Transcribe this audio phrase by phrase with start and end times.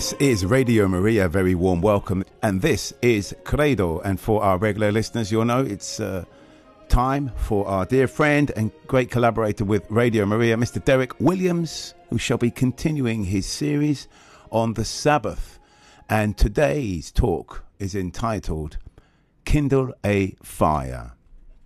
[0.00, 2.24] This is Radio Maria, very warm welcome.
[2.42, 4.00] And this is Credo.
[4.00, 6.24] And for our regular listeners, you'll know it's uh,
[6.88, 10.82] time for our dear friend and great collaborator with Radio Maria, Mr.
[10.82, 14.08] Derek Williams, who shall be continuing his series
[14.50, 15.58] on the Sabbath.
[16.08, 18.78] And today's talk is entitled
[19.44, 21.12] Kindle a Fire.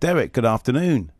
[0.01, 1.13] Derek, good afternoon.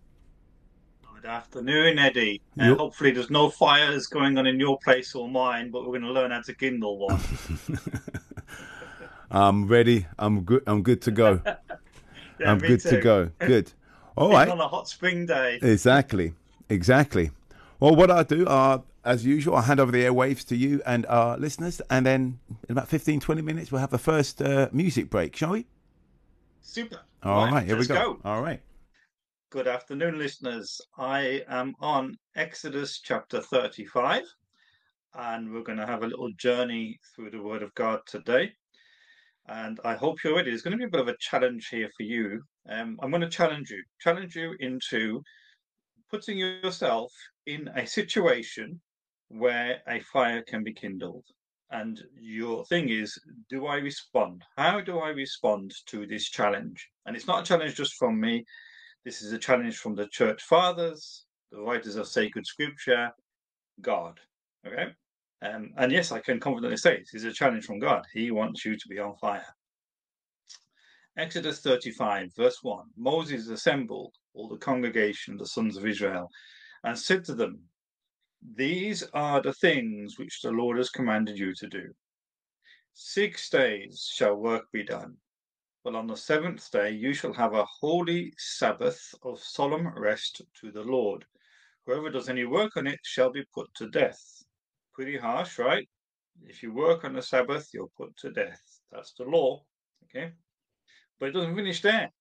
[1.25, 2.39] Good afternoon, Eddie.
[2.59, 6.03] Uh, hopefully, there's no fires going on in your place or mine, but we're going
[6.03, 7.19] to learn how to kindle one.
[9.31, 10.05] I'm ready.
[10.19, 10.61] I'm good.
[10.67, 11.41] I'm good to go.
[11.45, 11.55] yeah,
[12.51, 12.91] I'm good too.
[12.91, 13.31] to go.
[13.39, 13.71] Good.
[14.15, 14.47] All right.
[14.47, 15.57] On a hot spring day.
[15.63, 16.33] Exactly.
[16.69, 17.31] Exactly.
[17.79, 21.07] Well, what I'll do, uh, as usual, I'll hand over the airwaves to you and
[21.07, 22.37] our listeners, and then
[22.69, 25.65] in about 15, 20 minutes, we'll have the first uh, music break, shall we?
[26.61, 26.99] Super.
[27.23, 28.19] All right, here we let's go.
[28.23, 28.61] All right.
[29.55, 30.81] Good afternoon, listeners.
[30.97, 34.23] I am on Exodus chapter 35,
[35.13, 38.51] and we're going to have a little journey through the Word of God today.
[39.47, 40.49] And I hope you're ready.
[40.49, 42.41] There's going to be a bit of a challenge here for you.
[42.67, 45.23] Um, I'm going to challenge you, challenge you into
[46.11, 47.13] putting yourself
[47.45, 48.81] in a situation
[49.29, 51.23] where a fire can be kindled.
[51.71, 53.17] And your thing is,
[53.49, 54.43] do I respond?
[54.57, 56.89] How do I respond to this challenge?
[57.05, 58.43] And it's not a challenge just from me.
[59.05, 63.11] This is a challenge from the church fathers, the writers of sacred scripture,
[63.79, 64.19] God.
[64.65, 64.87] Okay?
[65.43, 68.03] Um, and yes, I can confidently say this is a challenge from God.
[68.11, 69.45] He wants you to be on fire.
[71.17, 76.29] Exodus 35, verse 1 Moses assembled all the congregation of the sons of Israel
[76.83, 77.59] and said to them,
[78.55, 81.93] These are the things which the Lord has commanded you to do.
[82.93, 85.15] Six days shall work be done,
[85.85, 90.71] but on the seventh day you shall have a holy Sabbath of solemn rest to
[90.71, 91.23] the Lord.
[91.85, 94.19] Whoever does any work on it shall be put to death.
[94.95, 95.87] Pretty harsh, right?
[96.41, 98.59] If you work on the Sabbath, you're put to death.
[98.91, 99.63] That's the law.
[100.05, 100.31] Okay?
[101.19, 102.11] But it doesn't finish there.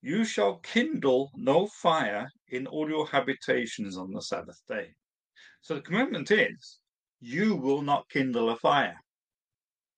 [0.00, 4.94] You shall kindle no fire in all your habitations on the Sabbath day.
[5.62, 6.78] So the commandment is
[7.20, 8.94] you will not kindle a fire.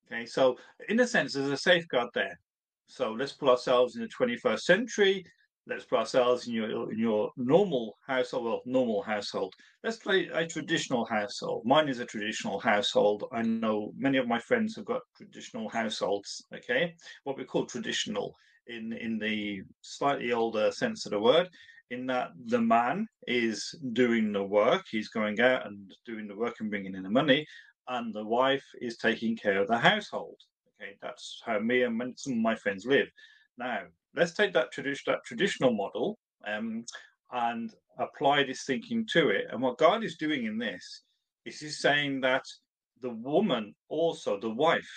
[0.07, 0.57] Okay, so
[0.89, 2.39] in a sense, there's a safeguard there.
[2.87, 5.25] So let's put ourselves in the 21st century.
[5.69, 9.53] Let's put ourselves in your in your normal household, well, normal household.
[9.83, 11.67] Let's play a traditional household.
[11.67, 13.25] Mine is a traditional household.
[13.33, 16.47] I know many of my friends have got traditional households.
[16.55, 18.37] Okay, what we call traditional
[18.69, 21.49] in in the slightly older sense of the word,
[21.91, 26.55] in that the man is doing the work, he's going out and doing the work
[26.61, 27.45] and bringing in the money,
[27.89, 30.39] and the wife is taking care of the household.
[30.81, 33.09] Okay, that's how me and some of my friends live.
[33.57, 33.83] Now,
[34.15, 36.85] let's take that, tradi- that traditional model um,
[37.33, 39.47] and apply this thinking to it.
[39.51, 41.03] And what God is doing in this
[41.47, 42.45] is He's saying that
[43.01, 44.91] the woman, also the wife,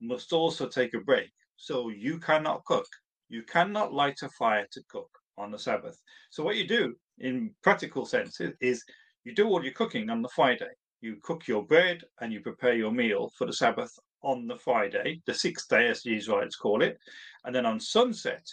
[0.00, 1.30] must also take a break.
[1.56, 2.86] So you cannot cook.
[3.28, 6.00] You cannot light a fire to cook on the Sabbath.
[6.30, 8.82] So what you do, in practical sense, is
[9.24, 10.70] you do all your cooking on the Friday.
[11.00, 13.92] You cook your bread and you prepare your meal for the Sabbath
[14.22, 16.98] on the Friday, the sixth day, as the Israelites call it.
[17.44, 18.46] And then on sunset,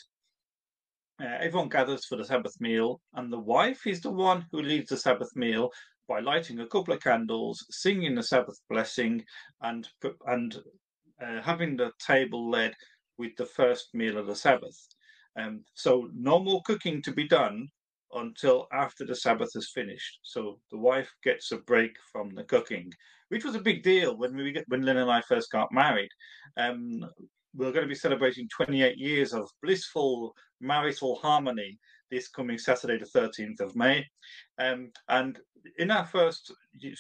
[1.22, 4.90] uh, everyone gathers for the Sabbath meal, and the wife is the one who leads
[4.90, 5.72] the Sabbath meal
[6.08, 9.24] by lighting a couple of candles, singing the Sabbath blessing,
[9.62, 9.88] and
[10.28, 10.58] and
[11.22, 12.74] uh, having the table led
[13.18, 14.78] with the first meal of the Sabbath.
[15.36, 17.68] Um, so no more cooking to be done
[18.14, 20.20] until after the Sabbath is finished.
[20.24, 22.92] So the wife gets a break from the cooking,
[23.30, 26.10] which was a big deal when we when Lynn and I first got married.
[26.58, 27.06] Um,
[27.56, 33.20] we're going to be celebrating 28 years of blissful marital harmony this coming Saturday, the
[33.20, 34.06] 13th of May.
[34.60, 35.40] Um, and
[35.78, 36.54] in our first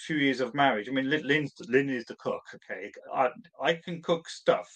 [0.06, 2.44] few years of marriage, I mean, Lynn, Lynn is the cook.
[2.56, 3.30] Okay, I,
[3.62, 4.68] I can cook stuff,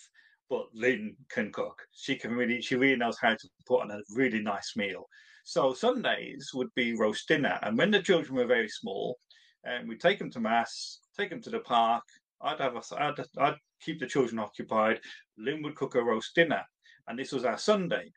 [0.49, 1.81] but Lynn can cook.
[1.93, 5.07] She can really, she really knows how to put on a really nice meal.
[5.43, 9.17] So Sundays would be roast dinner, and when the children were very small,
[9.63, 12.03] and um, we'd take them to mass, take them to the park.
[12.41, 14.99] I'd have a, I'd, I'd keep the children occupied.
[15.37, 16.63] Lynn would cook a roast dinner,
[17.07, 18.11] and this was our Sunday.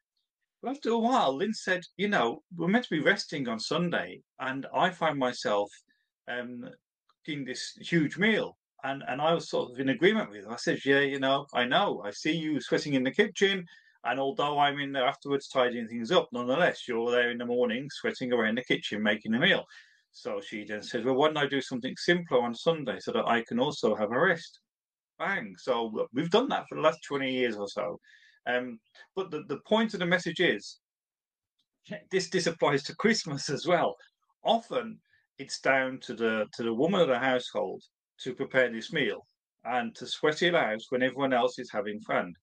[0.62, 4.22] But after a while, Lynn said, "You know, we're meant to be resting on Sunday,
[4.38, 5.70] and I find myself
[6.28, 6.68] um,
[7.08, 10.52] cooking this huge meal." And and I was sort of in agreement with her.
[10.52, 12.02] I said, "Yeah, you know, I know.
[12.04, 13.66] I see you sweating in the kitchen."
[14.04, 17.88] And although I'm in there afterwards tidying things up, nonetheless, you're there in the morning
[17.90, 19.64] sweating away in the kitchen making a meal.
[20.12, 23.26] So she then says, Well, why don't I do something simpler on Sunday so that
[23.26, 24.60] I can also have a rest?
[25.18, 25.54] Bang.
[25.58, 27.98] So we've done that for the last 20 years or so.
[28.46, 28.78] Um,
[29.16, 30.78] but the, the point of the message is
[32.10, 33.96] this this applies to Christmas as well.
[34.44, 34.98] Often
[35.38, 37.82] it's down to the to the woman of the household
[38.20, 39.26] to prepare this meal.
[39.64, 42.34] and to sweat it out when everyone else is having fun.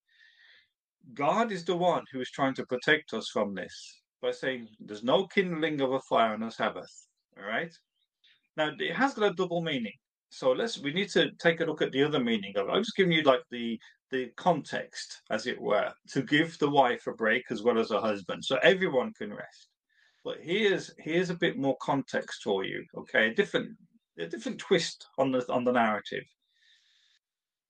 [1.13, 5.03] God is the one who is trying to protect us from this by saying there's
[5.03, 7.07] no kindling of a fire on a Sabbath.
[7.37, 7.73] All right.
[8.57, 9.93] Now it has got a double meaning.
[10.29, 12.71] So let's we need to take a look at the other meaning of it.
[12.71, 13.79] I'm just giving you like the
[14.11, 17.99] the context, as it were, to give the wife a break as well as her
[17.99, 19.67] husband, so everyone can rest.
[20.23, 22.85] But here's here's a bit more context for you.
[22.97, 23.75] Okay, a different
[24.19, 26.23] a different twist on the on the narrative.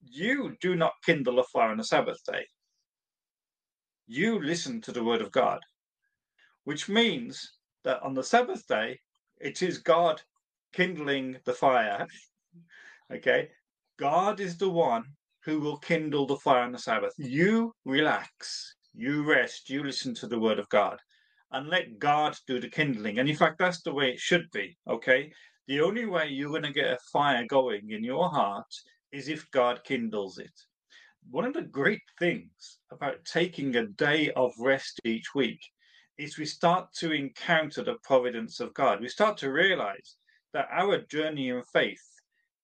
[0.02, 2.44] You do not kindle a fire on a Sabbath day.
[4.14, 5.60] You listen to the word of God,
[6.64, 7.50] which means
[7.82, 9.00] that on the Sabbath day,
[9.40, 10.20] it is God
[10.74, 12.06] kindling the fire.
[13.10, 13.48] okay,
[13.98, 15.04] God is the one
[15.46, 17.14] who will kindle the fire on the Sabbath.
[17.16, 20.98] You relax, you rest, you listen to the word of God,
[21.50, 23.18] and let God do the kindling.
[23.18, 24.76] And in fact, that's the way it should be.
[24.86, 25.32] Okay,
[25.68, 28.74] the only way you're going to get a fire going in your heart
[29.10, 30.52] is if God kindles it.
[31.30, 35.60] One of the great things about taking a day of rest each week
[36.18, 39.00] is we start to encounter the providence of God.
[39.00, 40.16] We start to realize
[40.52, 42.02] that our journey in faith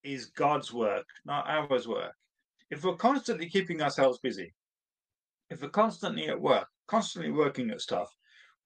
[0.03, 2.13] is God's work, not ours work.
[2.71, 4.53] If we're constantly keeping ourselves busy,
[5.51, 8.15] if we're constantly at work, constantly working at stuff,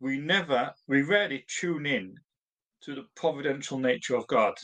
[0.00, 2.16] we never, we rarely tune in
[2.82, 4.54] to the providential nature of God.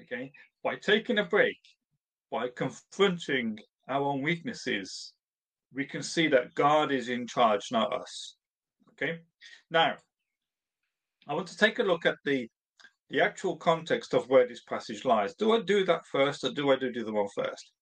[0.00, 0.30] Okay,
[0.62, 1.58] by taking a break,
[2.30, 3.58] by confronting
[3.88, 5.12] our own weaknesses,
[5.72, 8.36] we can see that God is in charge, not us.
[8.92, 9.18] Okay,
[9.70, 9.96] now
[11.26, 12.48] I want to take a look at the
[13.10, 15.34] the actual context of where this passage lies.
[15.34, 17.72] Do I do that first, or do I do the other one first?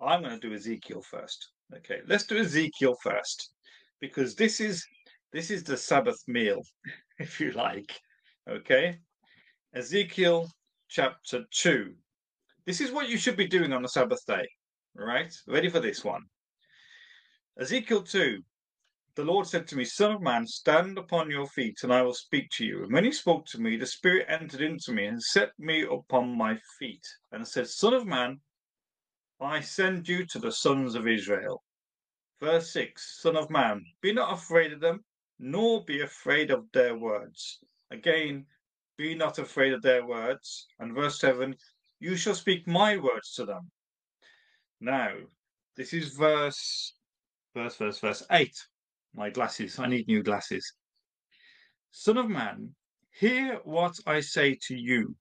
[0.00, 1.50] I'm going to do Ezekiel first.
[1.76, 3.52] Okay, let's do Ezekiel first,
[4.00, 4.84] because this is
[5.32, 6.62] this is the Sabbath meal,
[7.18, 8.00] if you like.
[8.48, 8.98] Okay,
[9.74, 10.48] Ezekiel
[10.88, 11.92] chapter 2.
[12.66, 14.46] This is what you should be doing on the Sabbath day.
[15.00, 15.34] Right?
[15.48, 16.24] Ready for this one.
[17.58, 18.42] Ezekiel 2.
[19.14, 22.12] The Lord said to me, Son of man, stand upon your feet, and I will
[22.12, 22.82] speak to you.
[22.84, 26.36] And when he spoke to me, the Spirit entered into me and set me upon
[26.36, 28.40] my feet, and said, Son of man,
[29.40, 31.62] I send you to the sons of Israel.
[32.38, 35.02] Verse 6 Son of man, be not afraid of them,
[35.38, 37.58] nor be afraid of their words.
[37.90, 38.44] Again,
[38.98, 40.66] be not afraid of their words.
[40.78, 41.56] And verse 7
[42.00, 43.70] You shall speak my words to them.
[44.80, 45.12] Now,
[45.76, 46.94] this is verse,
[47.54, 48.50] verse, verse, verse 8.
[49.14, 50.72] My glasses, I need new glasses.
[51.90, 52.74] Son of man,
[53.10, 55.14] hear what I say to you.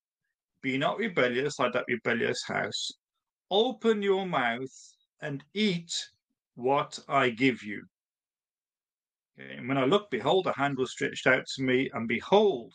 [0.61, 2.91] Be not rebellious like that rebellious house.
[3.51, 5.91] Open your mouth and eat
[6.55, 7.83] what I give you.
[9.37, 12.73] And when I looked, behold, a hand was stretched out to me, and behold,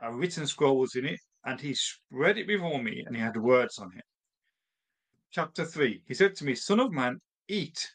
[0.00, 3.36] a written scroll was in it, and he spread it before me, and he had
[3.36, 4.04] words on it.
[5.30, 7.92] Chapter 3 He said to me, Son of man, eat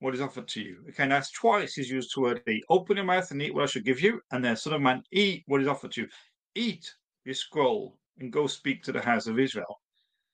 [0.00, 0.84] what is offered to you.
[0.90, 2.64] Okay, that's twice he's used the word eat.
[2.68, 5.02] Open your mouth and eat what I shall give you, and then, Son of man,
[5.12, 6.08] eat what is offered to you.
[6.54, 6.92] Eat
[7.24, 9.80] this scroll and go speak to the house of Israel.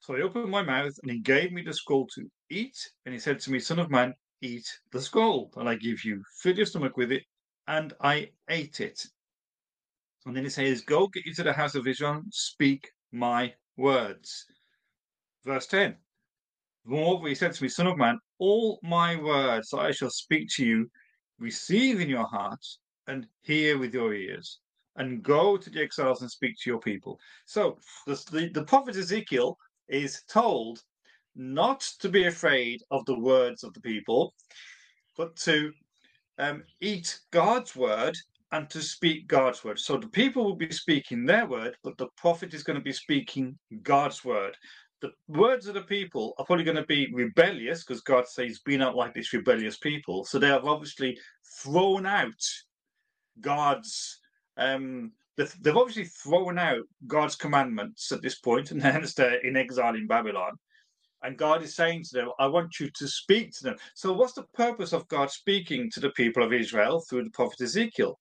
[0.00, 2.76] So I opened my mouth, and he gave me the scroll to eat,
[3.06, 6.22] and he said to me, Son of man, eat the scroll that I give you.
[6.42, 7.22] Fill your stomach with it,
[7.68, 9.06] and I ate it.
[10.26, 14.46] And then he says, Go get you to the house of Israel, speak my words.
[15.44, 15.96] Verse 10.
[16.84, 20.48] Moreover, he said to me, Son of man, all my words that I shall speak
[20.56, 20.90] to you,
[21.38, 22.64] receive in your heart
[23.06, 24.60] and hear with your ears,
[24.96, 27.18] and go to the exiles and speak to your people.
[27.46, 29.56] So the, the, the prophet Ezekiel
[29.88, 30.82] is told
[31.36, 34.34] not to be afraid of the words of the people,
[35.16, 35.72] but to
[36.38, 38.16] um, eat God's word
[38.52, 39.78] and to speak God's word.
[39.78, 42.92] So the people will be speaking their word, but the prophet is going to be
[42.92, 44.56] speaking God's word.
[45.04, 48.78] The words of the people are probably going to be rebellious because God says, Be
[48.78, 50.24] not like this rebellious people.
[50.24, 51.18] So they have obviously
[51.58, 52.42] thrown out
[53.42, 54.18] God's.
[54.56, 59.94] Um, they've obviously thrown out God's commandments at this point, and hence they're in exile
[59.94, 60.52] in Babylon.
[61.22, 63.76] And God is saying to them, I want you to speak to them.
[63.94, 67.60] So, what's the purpose of God speaking to the people of Israel through the prophet
[67.60, 68.18] Ezekiel?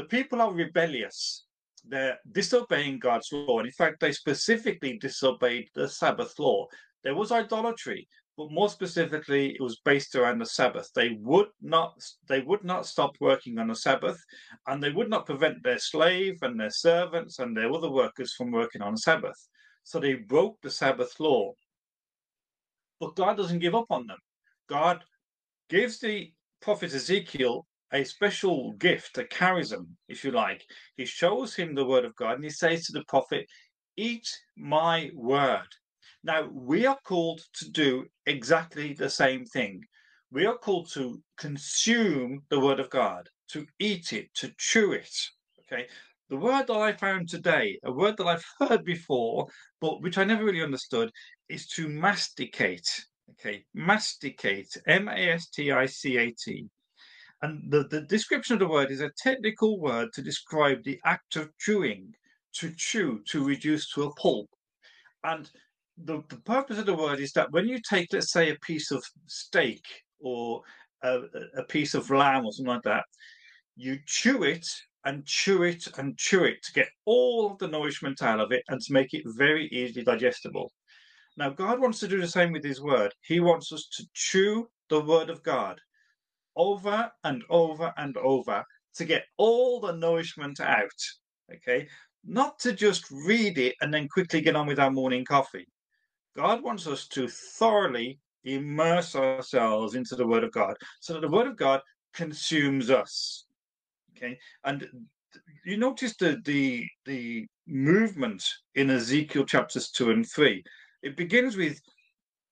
[0.00, 1.44] the people are rebellious.
[1.86, 3.58] They're disobeying God's law.
[3.58, 6.66] And in fact, they specifically disobeyed the Sabbath law.
[7.02, 8.06] There was idolatry,
[8.36, 10.90] but more specifically, it was based around the Sabbath.
[10.94, 11.94] They would not
[12.28, 14.18] they would not stop working on the Sabbath,
[14.66, 18.50] and they would not prevent their slave and their servants and their other workers from
[18.50, 19.48] working on the Sabbath.
[19.84, 21.52] So they broke the Sabbath law.
[22.98, 24.18] But God doesn't give up on them.
[24.68, 25.02] God
[25.68, 30.64] gives the prophet Ezekiel a special gift, a charism, if you like.
[30.96, 33.46] He shows him the word of God and he says to the prophet,
[33.96, 35.68] Eat my word.
[36.22, 39.82] Now, we are called to do exactly the same thing.
[40.30, 45.12] We are called to consume the Word of God, to eat it, to chew it.
[45.60, 45.86] Okay.
[46.28, 49.48] The word that I found today, a word that I've heard before,
[49.80, 51.10] but which I never really understood,
[51.48, 52.88] is to masticate.
[53.32, 56.68] Okay, masticate, M A S T I C A T.
[57.42, 61.36] And the, the description of the word is a technical word to describe the act
[61.36, 62.14] of chewing,
[62.54, 64.48] to chew, to reduce to a pulp.
[65.24, 65.50] And
[65.96, 68.90] the, the purpose of the word is that when you take, let's say, a piece
[68.90, 69.84] of steak
[70.20, 70.62] or
[71.02, 71.20] a,
[71.56, 73.04] a piece of lamb or something like that,
[73.76, 74.66] you chew it
[75.06, 78.62] and chew it and chew it to get all of the nourishment out of it
[78.68, 80.70] and to make it very easily digestible.
[81.38, 83.14] Now, God wants to do the same with His Word.
[83.22, 85.80] He wants us to chew the Word of God
[86.56, 88.64] over and over and over
[88.96, 90.88] to get all the nourishment out.
[91.52, 91.88] Okay,
[92.24, 95.66] not to just read it and then quickly get on with our morning coffee.
[96.36, 101.28] God wants us to thoroughly immerse ourselves into the Word of God so that the
[101.28, 101.80] Word of God
[102.14, 103.46] consumes us.
[104.16, 104.88] Okay, and
[105.64, 110.62] you notice the the the movement in Ezekiel chapters two and three.
[111.02, 111.80] It begins with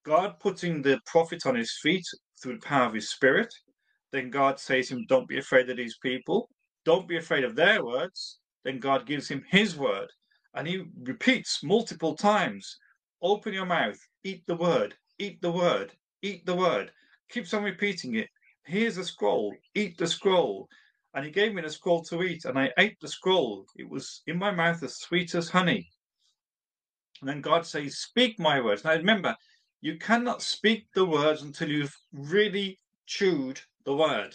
[0.04, 2.04] God putting the prophet on his feet
[2.42, 3.52] through the power of his spirit.
[4.12, 6.48] Then God says to him, Don't be afraid of these people.
[6.84, 8.38] Don't be afraid of their words.
[8.64, 10.08] Then God gives him his word.
[10.54, 12.78] And he repeats multiple times
[13.20, 16.92] Open your mouth, eat the word, eat the word, eat the word.
[17.30, 18.28] Keeps on repeating it.
[18.64, 20.68] Here's a scroll, eat the scroll.
[21.14, 23.66] And he gave me the scroll to eat, and I ate the scroll.
[23.76, 25.88] It was in my mouth as sweet as honey.
[27.20, 28.84] And then God says, Speak my words.
[28.84, 29.34] Now remember,
[29.80, 34.34] you cannot speak the words until you've really chewed the word.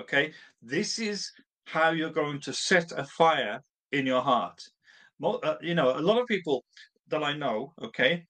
[0.00, 0.32] Okay?
[0.60, 1.32] This is
[1.64, 3.62] how you're going to set a fire
[3.92, 4.60] in your heart.
[5.22, 6.64] Uh, you know, a lot of people
[7.08, 8.26] that I know, okay,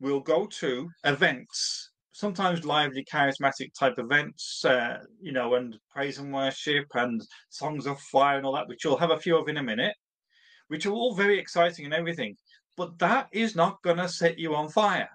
[0.00, 6.32] will go to events, sometimes lively, charismatic type events, uh, you know, and praise and
[6.32, 9.56] worship and songs of fire and all that, which you'll have a few of in
[9.56, 9.94] a minute,
[10.68, 12.36] which are all very exciting and everything.
[12.76, 15.08] But that is not going to set you on fire.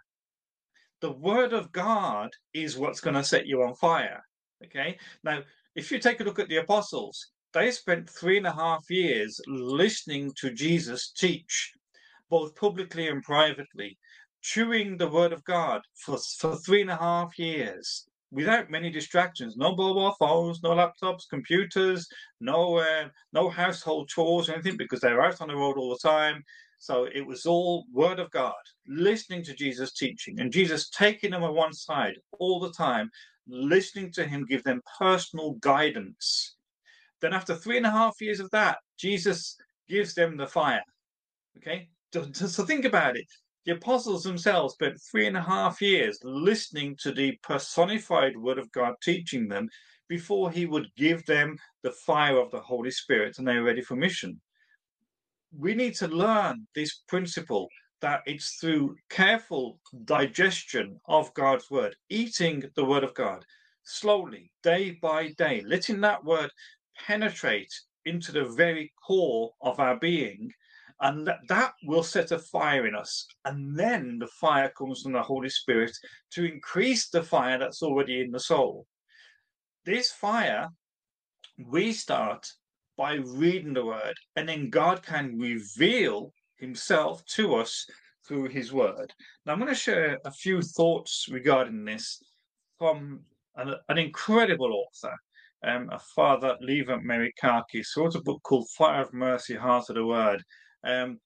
[1.01, 4.23] The word of God is what's going to set you on fire.
[4.65, 4.97] Okay.
[5.23, 5.41] Now,
[5.75, 9.39] if you take a look at the apostles, they spent three and a half years
[9.47, 11.71] listening to Jesus teach,
[12.29, 13.97] both publicly and privately,
[14.41, 19.57] chewing the word of God for, for three and a half years without many distractions.
[19.57, 22.07] No mobile phones, no laptops, computers,
[22.39, 26.07] no uh, no household chores or anything because they're out on the road all the
[26.07, 26.43] time.
[26.81, 28.53] So it was all word of God,
[28.87, 33.11] listening to Jesus teaching, and Jesus taking them on one side all the time,
[33.47, 36.55] listening to him give them personal guidance.
[37.21, 39.57] Then, after three and a half years of that, Jesus
[39.89, 40.83] gives them the fire.
[41.57, 41.89] Okay,
[42.33, 43.27] so think about it.
[43.65, 48.71] The apostles themselves spent three and a half years listening to the personified word of
[48.71, 49.67] God teaching them
[50.07, 53.81] before he would give them the fire of the Holy Spirit and they were ready
[53.81, 54.39] for mission
[55.57, 57.69] we need to learn this principle
[58.01, 63.43] that it's through careful digestion of God's word, eating the word of God
[63.83, 66.49] slowly, day by day, letting that word
[66.97, 67.73] penetrate
[68.05, 70.51] into the very core of our being.
[71.01, 73.25] And that, that will set a fire in us.
[73.45, 75.97] And then the fire comes from the Holy Spirit
[76.31, 78.85] to increase the fire that's already in the soul.
[79.85, 80.69] This fire
[81.67, 82.47] we start
[82.99, 87.87] by reading the word, and then God can reveal himself to us
[88.27, 89.13] through his word.
[89.45, 92.21] Now, I'm going to share a few thoughts regarding this
[92.77, 93.21] from
[93.55, 95.15] an, an incredible author,
[95.63, 100.05] um, a father, Leiva-Merikakis, who wrote a book called Fire of Mercy, Heart of the
[100.05, 100.43] Word.
[100.83, 101.19] Um,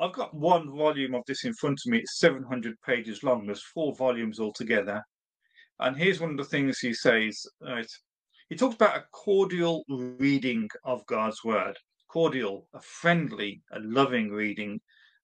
[0.00, 1.98] I've got one volume of this in front of me.
[1.98, 3.46] It's 700 pages long.
[3.46, 5.00] There's four volumes altogether.
[5.78, 7.46] And here's one of the things he says.
[7.60, 7.86] Right,
[8.52, 11.74] he talks about a cordial reading of God's word.
[12.08, 14.78] Cordial, a friendly, a loving reading.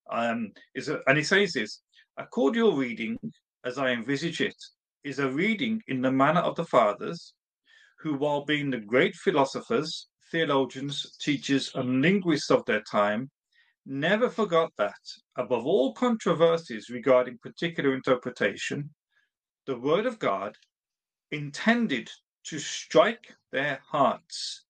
[0.09, 1.83] Um, is a, and he says this
[2.17, 3.19] a cordial reading,
[3.63, 4.55] as I envisage it,
[5.03, 7.35] is a reading in the manner of the fathers,
[7.99, 13.29] who, while being the great philosophers, theologians, teachers, and linguists of their time,
[13.85, 15.03] never forgot that,
[15.37, 18.89] above all controversies regarding particular interpretation,
[19.67, 20.55] the Word of God,
[21.29, 22.09] intended
[22.49, 24.63] to strike their hearts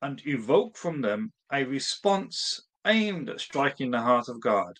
[0.00, 4.76] and evoke from them a response aimed at striking the heart of God.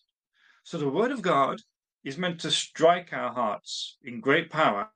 [0.64, 1.60] So the Word of God
[2.04, 4.90] is meant to strike our hearts in great power,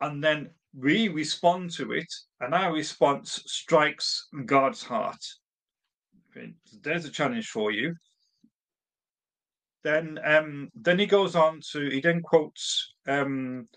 [0.00, 5.22] and then we respond to it, and our response strikes God's heart.
[6.82, 7.94] There's a challenge for you.
[9.82, 13.68] Then um, then he goes on to he then quotes um,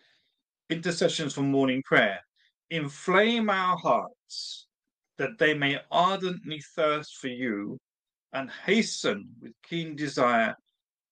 [0.70, 2.22] intercessions for morning prayer.
[2.70, 4.68] Inflame our hearts
[5.18, 7.78] that they may ardently thirst for you
[8.34, 10.56] and hasten with keen desire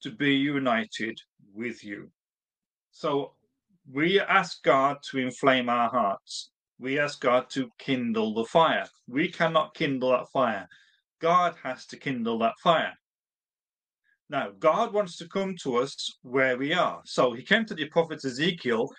[0.02, 1.18] to be united
[1.54, 2.12] with you.
[2.92, 3.34] So
[3.92, 6.52] we ask God to inflame our hearts.
[6.80, 8.88] We ask God to kindle the fire.
[9.08, 10.68] We cannot kindle that fire.
[11.22, 12.94] God has to kindle that fire.
[14.30, 17.02] Now, God wants to come to us where we are.
[17.06, 18.90] So he came to the prophet Ezekiel,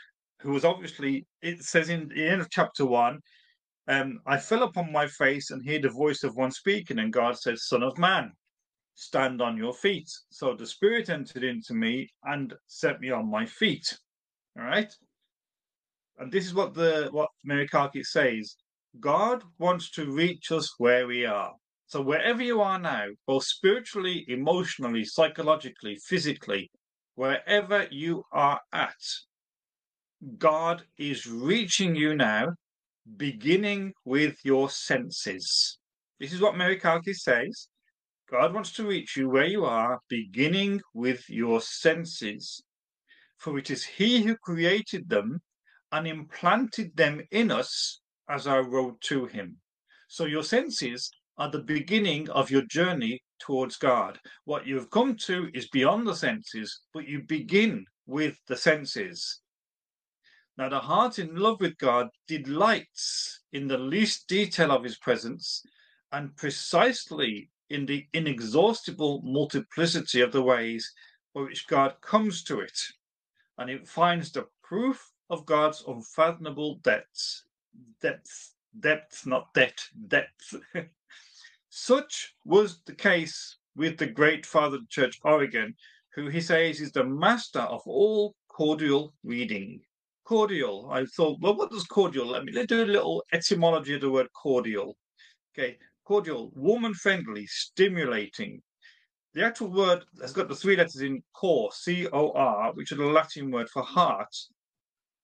[0.46, 3.18] who was obviously, it says in the end of chapter one,
[3.88, 7.36] um, I fell upon my face and heard the voice of one speaking, and God
[7.36, 8.32] said, Son of man,
[8.94, 10.08] stand on your feet.
[10.30, 13.98] So the Spirit entered into me and set me on my feet.
[14.56, 14.92] All right.
[16.18, 18.56] And this is what the what Merikakis says.
[19.00, 21.52] God wants to reach us where we are.
[21.88, 26.70] So wherever you are now, both spiritually, emotionally, psychologically, physically,
[27.16, 28.94] wherever you are at,
[30.38, 32.54] God is reaching you now,
[33.16, 35.78] beginning with your senses.
[36.18, 37.68] This is what Mary Merikakis says.
[38.30, 42.62] God wants to reach you where you are, beginning with your senses.
[43.36, 45.42] For it is He who created them
[45.92, 49.58] and implanted them in us as our road to Him.
[50.08, 54.18] So your senses are the beginning of your journey towards God.
[54.44, 59.42] What you've come to is beyond the senses, but you begin with the senses.
[60.58, 65.62] Now, the heart in love with God delights in the least detail of his presence
[66.12, 70.92] and precisely in the inexhaustible multiplicity of the ways
[71.34, 72.78] by which God comes to it.
[73.58, 77.44] And it finds the proof of God's unfathomable depths.
[78.00, 80.54] Depth, depth, not debt, depth.
[81.68, 85.74] Such was the case with the great father of the church, Origen,
[86.14, 89.82] who he says is the master of all cordial reading.
[90.26, 90.88] Cordial.
[90.90, 92.26] I thought, well, what does cordial?
[92.26, 94.96] Let me let's do a little etymology of the word cordial.
[95.56, 98.60] Okay, cordial, warm and friendly, stimulating.
[99.34, 102.96] The actual word has got the three letters in cor, C O R, which are
[102.96, 104.34] the Latin word for heart.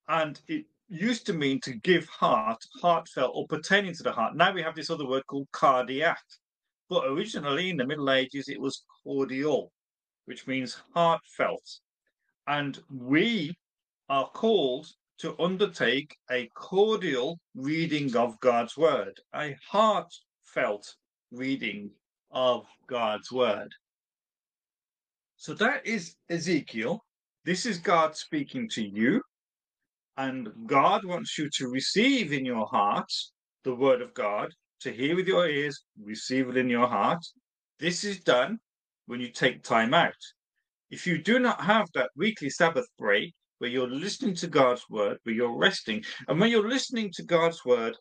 [0.08, 4.36] And it used to mean to give heart, heartfelt, or pertaining to the heart.
[4.36, 6.22] Now we have this other word called cardiac.
[6.88, 9.72] But originally in the Middle Ages, it was cordial,
[10.26, 11.80] which means heartfelt.
[12.46, 13.56] And we
[14.12, 20.86] are called to undertake a cordial reading of God's word, a heartfelt
[21.30, 21.90] reading
[22.30, 23.70] of God's word.
[25.36, 27.02] So that is Ezekiel.
[27.46, 29.22] This is God speaking to you.
[30.18, 33.10] And God wants you to receive in your heart
[33.64, 34.50] the word of God
[34.82, 37.24] to hear with your ears, receive it in your heart.
[37.78, 38.58] This is done
[39.06, 40.22] when you take time out.
[40.90, 45.18] If you do not have that weekly Sabbath break where you're listening to God's word,
[45.22, 47.96] where you're resting, and when you're listening to God's word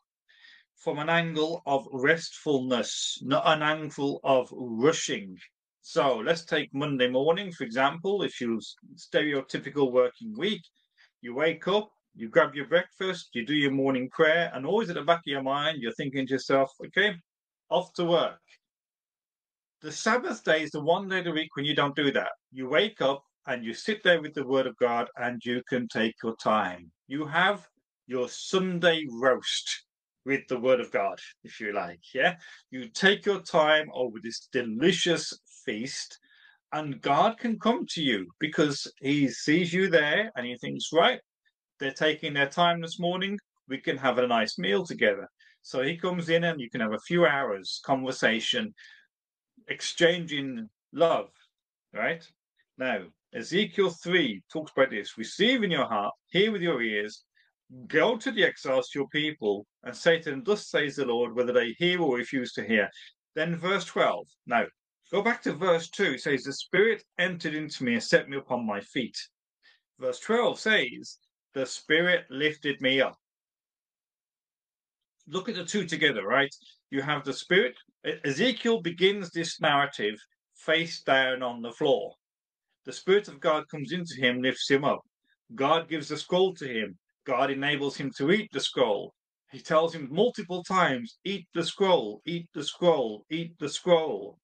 [0.76, 5.38] from an angle of restfulness, not an angle of rushing.
[5.84, 8.24] So let's take Monday morning, for example.
[8.24, 8.60] If you
[8.96, 10.64] stereotypical working week,
[11.22, 14.96] you wake up, you grab your breakfast, you do your morning prayer, and always at
[14.96, 17.14] the back of your mind, you're thinking to yourself, okay,
[17.70, 18.42] off to work.
[19.84, 22.32] The Sabbath day is the one day of the week when you don't do that.
[22.52, 25.88] You wake up and you sit there with the Word of God and you can
[25.88, 26.92] take your time.
[27.08, 27.68] You have
[28.08, 29.86] your Sunday roast
[30.26, 32.02] with the Word of God, if you like.
[32.14, 32.36] Yeah.
[32.70, 35.34] You take your time over this delicious
[35.66, 36.18] feast,
[36.74, 41.20] and God can come to you because He sees you there and He thinks, right,
[41.80, 45.28] they're taking their time this morning, we can have a nice meal together.
[45.64, 48.74] So he comes in and you can have a few hours conversation,
[49.68, 51.30] exchanging love,
[51.94, 52.24] right?
[52.78, 53.02] Now,
[53.34, 57.24] Ezekiel 3 talks about this receive in your heart, hear with your ears,
[57.88, 61.36] go to the exiles, to your people, and say to them, Thus says the Lord,
[61.36, 62.90] whether they hear or refuse to hear.
[63.36, 64.28] Then, verse 12.
[64.46, 64.66] Now,
[65.12, 66.04] go back to verse 2.
[66.14, 69.18] It says, The Spirit entered into me and set me upon my feet.
[70.00, 71.18] Verse 12 says,
[71.54, 73.18] the Spirit lifted me up.
[75.28, 76.54] Look at the two together, right?
[76.90, 77.76] You have the Spirit.
[78.24, 80.16] Ezekiel begins this narrative
[80.56, 82.14] face down on the floor.
[82.84, 85.02] The Spirit of God comes into him, lifts him up.
[85.54, 86.98] God gives the scroll to him.
[87.26, 89.14] God enables him to eat the scroll.
[89.52, 94.40] He tells him multiple times, Eat the scroll, eat the scroll, eat the scroll.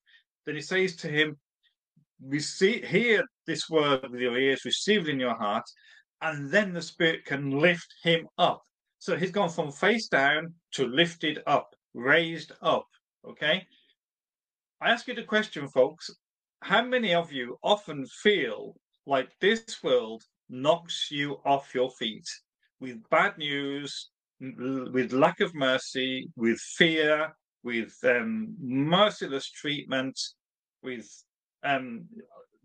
[0.46, 1.38] Then he says to him,
[2.22, 5.66] Receive, Hear this word with your ears, receive it in your heart,
[6.22, 8.62] and then the Spirit can lift him up.
[9.00, 12.86] So he's gone from face down to lifted up, raised up.
[13.28, 13.66] Okay.
[14.80, 16.12] I ask you the question, folks
[16.62, 22.28] how many of you often feel like this world knocks you off your feet
[22.80, 30.20] with bad news, with lack of mercy, with fear, with um, merciless treatment,
[30.84, 31.08] with
[31.64, 32.06] um,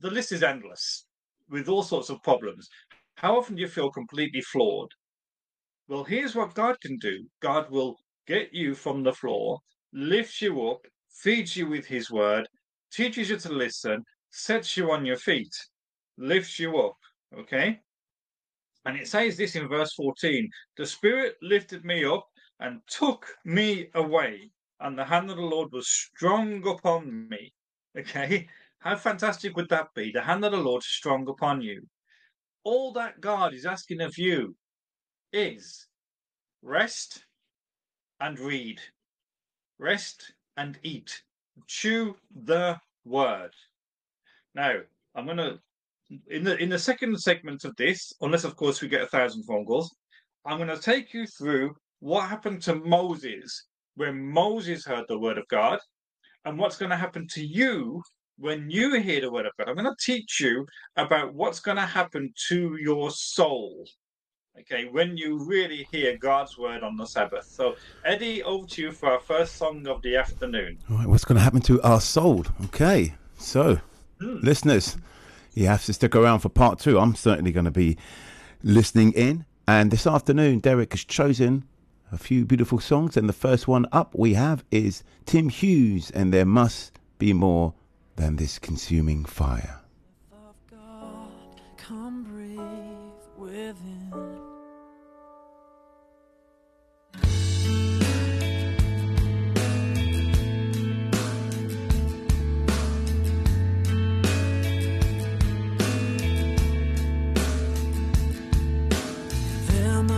[0.00, 1.06] the list is endless,
[1.48, 2.68] with all sorts of problems.
[3.16, 4.90] How often do you feel completely floored?
[5.88, 9.58] Well, here's what God can do God will get you from the floor,
[9.92, 12.48] lift you up, feeds you with His word,
[12.92, 15.54] teaches you to listen, sets you on your feet,
[16.18, 16.96] lifts you up.
[17.38, 17.80] Okay?
[18.84, 22.26] And it says this in verse 14 The Spirit lifted me up
[22.60, 24.50] and took me away,
[24.80, 27.52] and the hand of the Lord was strong upon me.
[27.98, 28.48] Okay?
[28.80, 30.10] How fantastic would that be?
[30.10, 31.86] The hand of the Lord strong upon you.
[32.64, 34.56] All that God is asking of you
[35.32, 35.86] is
[36.62, 37.24] rest
[38.20, 38.80] and read,
[39.78, 41.22] rest and eat,
[41.66, 43.50] chew the word.
[44.54, 44.74] Now,
[45.14, 45.58] I'm going to
[46.28, 49.44] in the in the second segment of this, unless of course we get a thousand
[49.44, 49.94] phone calls,
[50.44, 55.38] I'm going to take you through what happened to Moses when Moses heard the word
[55.38, 55.78] of God,
[56.44, 58.02] and what's going to happen to you
[58.38, 59.68] when you hear the word of God.
[59.68, 63.86] I'm going to teach you about what's going to happen to your soul.
[64.60, 67.46] Okay, when you really hear God's word on the Sabbath.
[67.46, 70.78] So, Eddie, over to you for our first song of the afternoon.
[70.90, 72.44] All right, what's going to happen to our soul?
[72.66, 73.78] Okay, so
[74.20, 74.36] hmm.
[74.42, 74.98] listeners,
[75.54, 76.98] you have to stick around for part two.
[76.98, 77.96] I'm certainly going to be
[78.62, 79.46] listening in.
[79.66, 81.64] And this afternoon, Derek has chosen
[82.12, 83.16] a few beautiful songs.
[83.16, 87.72] And the first one up we have is Tim Hughes, and There Must Be More
[88.16, 89.81] Than This Consuming Fire.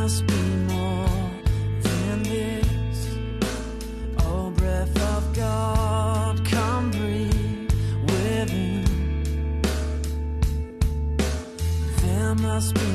[0.05, 1.31] must be more
[1.81, 3.17] than this.
[4.19, 8.85] Oh, breath of God, come breathe within.
[12.03, 12.93] There must be.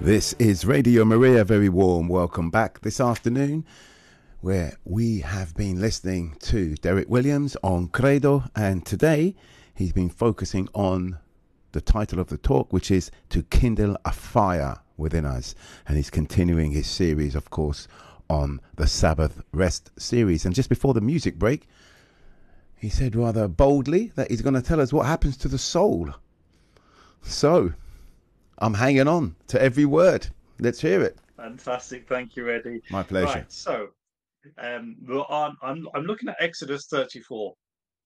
[0.00, 1.44] This is Radio Maria.
[1.44, 3.66] Very warm welcome back this afternoon,
[4.40, 9.34] where we have been listening to Derek Williams on Credo, and today
[9.74, 11.18] he's been focusing on
[11.72, 15.56] the title of the talk, which is To Kindle a Fire Within Us.
[15.88, 17.88] And he's continuing his series, of course,
[18.30, 20.46] on the Sabbath Rest series.
[20.46, 21.66] And just before the music break,
[22.76, 26.14] he said rather boldly that he's going to tell us what happens to the soul.
[27.20, 27.74] So,
[28.58, 30.26] I'm hanging on to every word.
[30.58, 31.18] Let's hear it.
[31.36, 32.08] Fantastic.
[32.08, 32.82] Thank you, Eddie.
[32.90, 33.38] My pleasure.
[33.38, 33.88] Right, so
[34.58, 37.54] um, we're on, I'm, I'm looking at Exodus 34.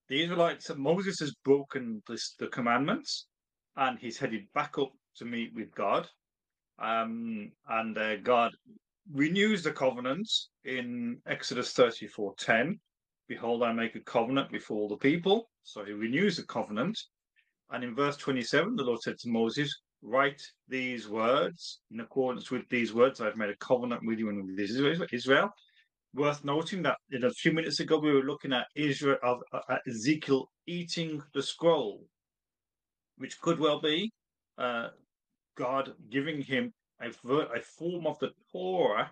[0.08, 3.26] The Israelites, Moses has broken this, the commandments
[3.76, 6.06] and he's headed back up to meet with God.
[6.78, 8.52] Um, and uh, God
[9.12, 10.28] renews the covenant
[10.64, 12.78] in Exodus 34:10.
[13.28, 15.48] Behold, I make a covenant before all the people.
[15.62, 16.98] So he renews the covenant.
[17.70, 22.68] And in verse 27, the Lord said to Moses, write these words in accordance with
[22.68, 23.20] these words.
[23.20, 24.58] I've made a covenant with you and with
[25.12, 25.50] Israel.
[26.14, 29.78] Worth noting that in a few minutes ago we were looking at Israel of uh,
[29.88, 32.04] Ezekiel eating the scroll,
[33.16, 34.12] which could well be
[34.58, 34.88] uh,
[35.56, 39.10] God giving him a, a form of the Torah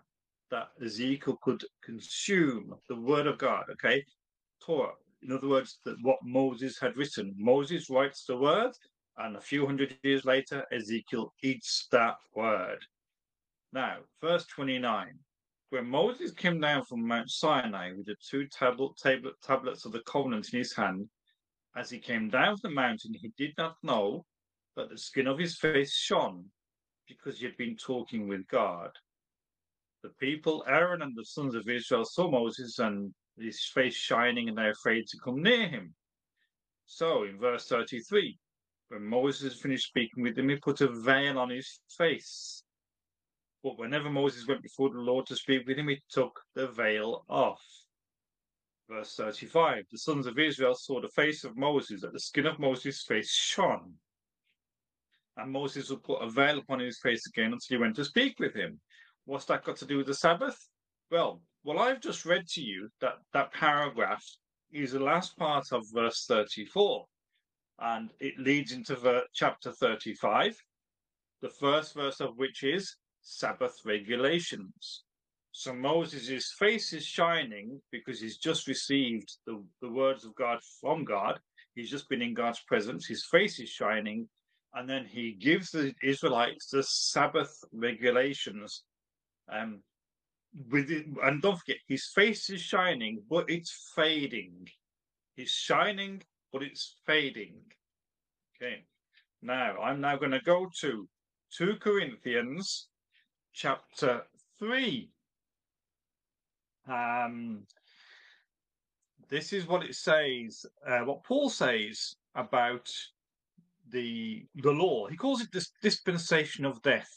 [0.50, 3.64] that Ezekiel could consume, the word of God.
[3.72, 4.04] Okay,
[4.64, 4.92] Torah.
[5.22, 7.34] In other words, that what Moses had written.
[7.36, 8.72] Moses writes the word,
[9.22, 12.78] and a few hundred years later, Ezekiel eats that word.
[13.72, 15.18] Now, verse 29.
[15.70, 20.00] When Moses came down from Mount Sinai with the two tablet, tablet, tablets of the
[20.00, 21.08] covenant in his hand,
[21.76, 24.24] as he came down from the mountain, he did not know
[24.76, 26.46] that the skin of his face shone
[27.06, 28.90] because he had been talking with God.
[30.02, 34.58] The people, Aaron and the sons of Israel, saw Moses and his face shining, and
[34.58, 35.94] they were afraid to come near him.
[36.86, 38.36] So, in verse 33,
[38.90, 42.64] when Moses finished speaking with him, he put a veil on his face.
[43.62, 47.24] But whenever Moses went before the Lord to speak with him, he took the veil
[47.28, 47.62] off.
[48.88, 52.58] Verse 35 The sons of Israel saw the face of Moses, that the skin of
[52.58, 53.94] Moses' face shone.
[55.36, 58.40] And Moses would put a veil upon his face again until he went to speak
[58.40, 58.80] with him.
[59.24, 60.58] What's that got to do with the Sabbath?
[61.12, 64.24] Well, well, I've just read to you that that paragraph
[64.72, 67.06] is the last part of verse 34
[67.80, 70.56] and it leads into ver- chapter 35,
[71.42, 75.04] the first verse of which is Sabbath regulations.
[75.52, 81.04] So Moses' face is shining because he's just received the, the words of God from
[81.04, 81.40] God.
[81.74, 83.06] He's just been in God's presence.
[83.06, 84.28] His face is shining.
[84.74, 88.84] And then he gives the Israelites the Sabbath regulations.
[89.52, 89.82] Um,
[90.70, 94.68] with it, and don't forget, his face is shining, but it's fading.
[95.36, 97.54] He's shining but it's fading.
[98.56, 98.84] Okay.
[99.42, 101.08] Now, I'm now going to go to
[101.56, 102.88] 2 Corinthians
[103.52, 104.22] chapter
[104.58, 105.10] 3.
[106.88, 107.62] Um,
[109.28, 112.90] this is what it says, uh, what Paul says about
[113.90, 115.06] the the law.
[115.08, 117.10] He calls it this dispensation of death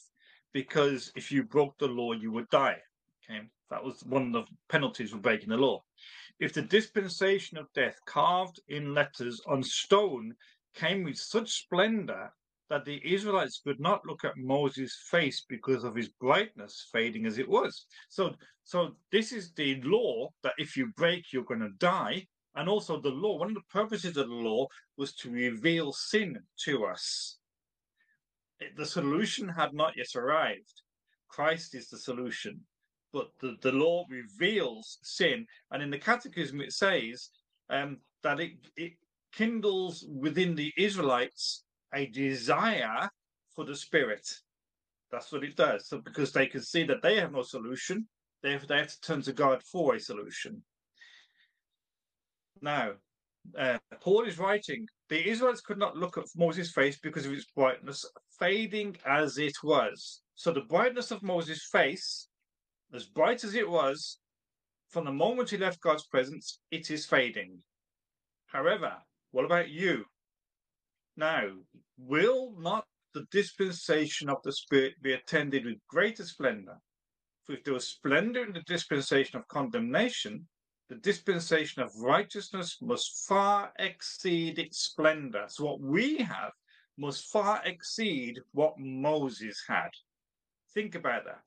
[0.53, 2.77] because if you broke the law, you would die.
[3.29, 5.83] Okay, that was one of the penalties for breaking the law
[6.43, 10.33] if the dispensation of death carved in letters on stone
[10.75, 12.29] came with such splendor
[12.69, 17.37] that the Israelites could not look at Moses' face because of his brightness fading as
[17.37, 17.85] it was.
[18.09, 22.27] So, so this is the law that if you break, you're going to die.
[22.55, 26.37] And also the law, one of the purposes of the law was to reveal sin
[26.65, 27.37] to us.
[28.75, 30.81] The solution had not yet arrived.
[31.29, 32.59] Christ is the solution
[33.13, 35.45] but the, the law reveals sin.
[35.71, 37.29] And in the Catechism, it says
[37.69, 38.93] um, that it, it
[39.31, 43.07] kindles within the Israelites a desire
[43.55, 44.27] for the Spirit.
[45.11, 45.87] That's what it does.
[45.87, 48.07] So because they can see that they have no solution,
[48.41, 50.63] they have, they have to turn to God for a solution.
[52.61, 52.93] Now,
[53.57, 57.45] uh, Paul is writing, the Israelites could not look at Moses' face because of its
[57.55, 58.05] brightness,
[58.39, 60.21] fading as it was.
[60.35, 62.27] So the brightness of Moses' face
[62.93, 64.19] as bright as it was,
[64.89, 67.63] from the moment he left God's presence, it is fading.
[68.45, 68.97] However,
[69.31, 70.05] what about you?
[71.17, 71.49] Now,
[71.97, 76.77] will not the dispensation of the Spirit be attended with greater splendor?
[77.43, 80.47] For if there was splendor in the dispensation of condemnation,
[80.89, 85.45] the dispensation of righteousness must far exceed its splendor.
[85.47, 86.51] So, what we have
[86.97, 89.89] must far exceed what Moses had.
[90.75, 91.43] Think about that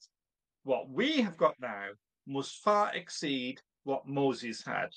[0.66, 1.86] what we have got now
[2.26, 4.88] must far exceed what Moses had.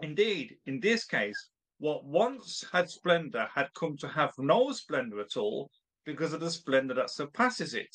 [0.00, 5.36] Indeed, in this case, what once had splendor had come to have no splendor at
[5.36, 5.70] all,
[6.06, 7.94] because of the splendor that surpasses it.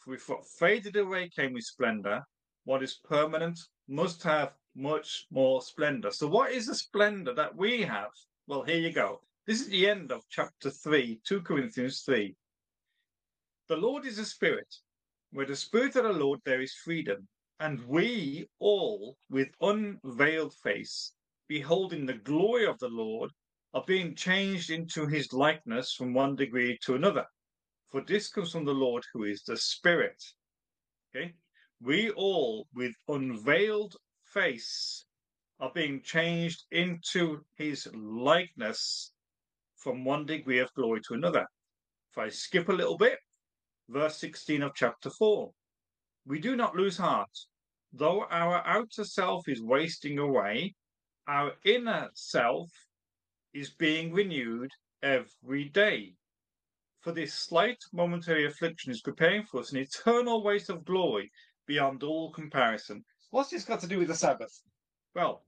[0.00, 2.24] For if what faded away came with splendor,
[2.64, 6.10] what is permanent must have much more splendor.
[6.10, 8.10] So, what is the splendor that we have?
[8.48, 9.20] Well, here you go.
[9.46, 12.34] This is the end of chapter 3, 2 Corinthians 3.
[13.68, 14.74] The Lord is a spirit.
[15.32, 17.26] Where the spirit of the Lord, there is freedom.
[17.58, 21.12] And we all, with unveiled face,
[21.48, 23.30] beholding the glory of the Lord,
[23.72, 27.24] are being changed into his likeness from one degree to another.
[27.90, 30.22] For this comes from the Lord who is the Spirit.
[31.14, 31.34] Okay?
[31.80, 35.06] We all, with unveiled face,
[35.60, 39.12] are being changed into his likeness
[39.76, 41.46] from one degree of glory to another.
[42.10, 43.18] If I skip a little bit,
[43.92, 45.50] verse 16 of chapter 4.
[46.24, 47.30] We do not lose heart.
[47.92, 50.74] Though our outer self is wasting away,
[51.28, 52.70] our inner self
[53.52, 54.70] is being renewed
[55.02, 56.14] every day.
[57.00, 61.30] For this slight momentary affliction is preparing for us an eternal weight of glory
[61.66, 63.04] beyond all comparison.
[63.30, 64.62] What's this got to do with the Sabbath?
[65.14, 65.44] Well,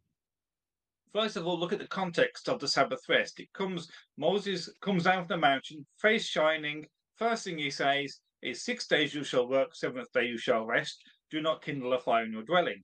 [1.12, 3.40] first of all, look at the context of the Sabbath rest.
[3.40, 6.86] It comes, Moses comes down from the mountain, face shining.
[7.16, 11.02] First thing he says is, Six days you shall work, seventh day you shall rest.
[11.30, 12.82] Do not kindle a fire in your dwelling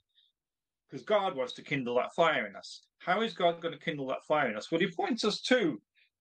[0.89, 2.83] because God wants to kindle that fire in us.
[2.99, 4.71] How is God going to kindle that fire in us?
[4.71, 5.81] Well, he points us to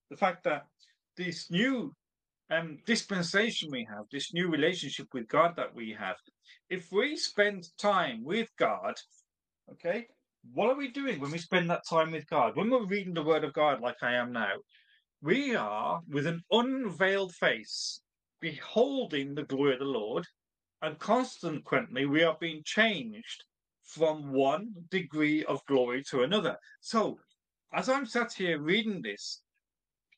[0.09, 0.63] the fact that
[1.17, 1.93] this new
[2.51, 6.15] um, dispensation we have, this new relationship with God that we have,
[6.69, 8.95] if we spend time with God,
[9.71, 10.05] okay,
[10.53, 12.55] what are we doing when we spend that time with God?
[12.55, 14.53] When we're reading the Word of God like I am now,
[15.21, 18.01] we are with an unveiled face,
[18.39, 20.25] beholding the glory of the Lord,
[20.81, 23.43] and consequently we are being changed
[23.83, 26.57] from one degree of glory to another.
[26.79, 27.19] So,
[27.73, 29.41] as I'm sat here reading this,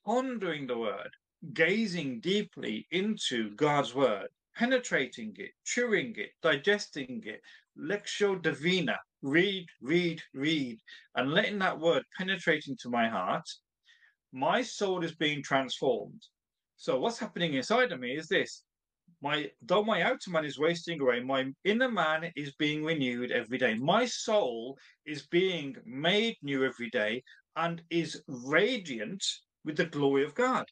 [0.06, 1.10] pondering the word,
[1.54, 7.42] gazing deeply into God's word, penetrating it, chewing it, digesting it,
[7.78, 10.80] lectio divina, read, read, read,
[11.16, 13.50] and letting that word penetrate into my heart,
[14.32, 16.22] my soul is being transformed.
[16.82, 18.64] So, what's happening inside of me is this
[19.22, 23.60] my though my outer man is wasting away, my inner man is being renewed every
[23.60, 23.76] day.
[23.76, 27.24] My soul is being made new every day
[27.56, 29.24] and is radiant
[29.64, 30.66] with the glory of God.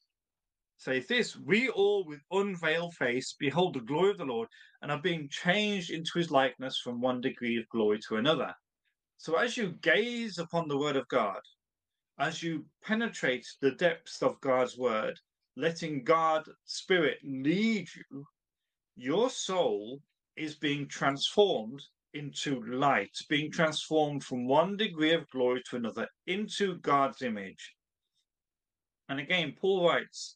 [0.78, 4.48] Say this, we all with unveiled face behold the glory of the Lord
[4.82, 8.52] and are being changed into his likeness from one degree of glory to another.
[9.18, 11.42] So as you gaze upon the word of God,
[12.18, 15.20] as you penetrate the depths of God's word,
[15.56, 18.26] letting God Spirit lead you
[19.00, 20.02] your soul
[20.36, 21.82] is being transformed
[22.14, 27.76] into light, being transformed from one degree of glory to another into God's image.
[29.08, 30.36] And again, Paul writes,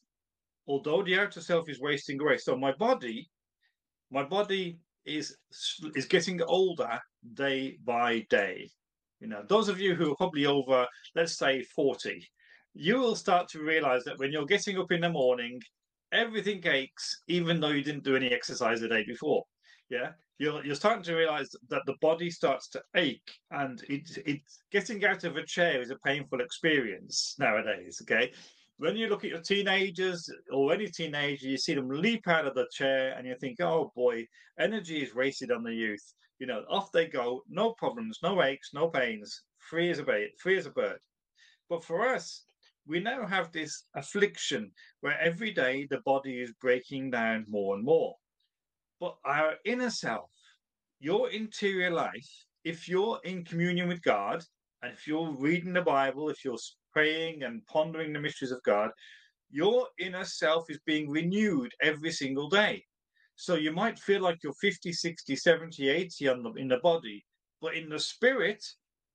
[0.66, 3.28] although the outer self is wasting away, so my body,
[4.10, 5.36] my body is
[5.94, 6.98] is getting older
[7.34, 8.70] day by day.
[9.20, 12.26] You know, those of you who are probably over, let's say, 40,
[12.74, 15.60] you will start to realize that when you're getting up in the morning,
[16.12, 19.44] everything aches, even though you didn't do any exercise the day before.
[19.90, 24.62] Yeah, you're you're starting to realize that the body starts to ache, and it's it's
[24.72, 28.00] getting out of a chair is a painful experience nowadays.
[28.02, 28.32] Okay,
[28.78, 32.54] when you look at your teenagers or any teenager, you see them leap out of
[32.54, 34.26] the chair, and you think, oh boy,
[34.58, 36.14] energy is wasted on the youth.
[36.40, 40.30] You know, off they go, no problems, no aches, no pains, free as a bird,
[40.40, 40.98] free as a bird.
[41.68, 42.44] But for us,
[42.86, 44.70] we now have this affliction
[45.00, 48.14] where every day the body is breaking down more and more.
[49.00, 50.30] But our inner self,
[51.00, 52.28] your interior life,
[52.64, 54.42] if you're in communion with God,
[54.82, 56.58] and if you're reading the Bible, if you're
[56.92, 58.90] praying and pondering the mysteries of God,
[59.50, 62.84] your inner self is being renewed every single day.
[63.36, 67.24] So you might feel like you're 50, 60, 70, 80 on the, in the body,
[67.60, 68.62] but in the spirit,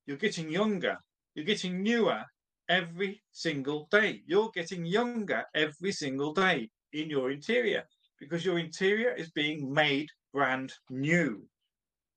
[0.05, 0.97] you're getting younger,
[1.35, 2.23] you're getting newer,
[2.69, 4.21] every single day.
[4.25, 7.83] You're getting younger every single day in your interior
[8.19, 11.43] because your interior is being made brand new.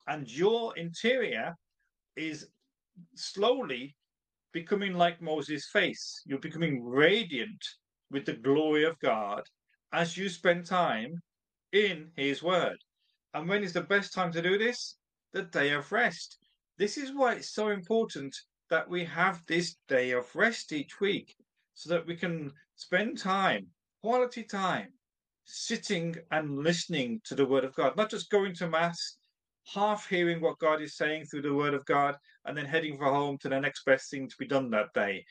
[0.07, 1.55] And your interior
[2.17, 2.49] is
[3.15, 3.97] slowly
[4.53, 6.23] becoming like Moses' face.
[6.27, 7.65] You're becoming radiant
[8.11, 9.43] with the glory of God
[9.93, 11.15] as you spend time
[11.73, 12.77] in His Word.
[13.35, 14.97] And when is the best time to do this?
[15.33, 16.39] The day of rest.
[16.77, 18.37] This is why it's so important
[18.73, 21.37] that we have this day of rest each week
[21.75, 23.67] so that we can spend time,
[24.01, 24.89] quality time,
[25.45, 29.19] sitting and listening to the Word of God, not just going to Mass,
[29.75, 32.17] half hearing what God is saying through the Word of God,
[32.47, 35.23] and then heading for home to the next best thing to be done that day.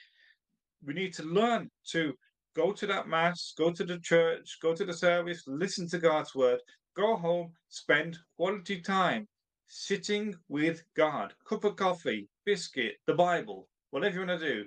[0.86, 2.14] We need to learn to
[2.56, 6.36] go to that mass, go to the church, go to the service, listen to God's
[6.36, 6.60] word,
[6.96, 9.28] go home, spend quality time
[9.74, 14.66] sitting with God, cup of coffee, biscuit, the Bible, whatever you want to do.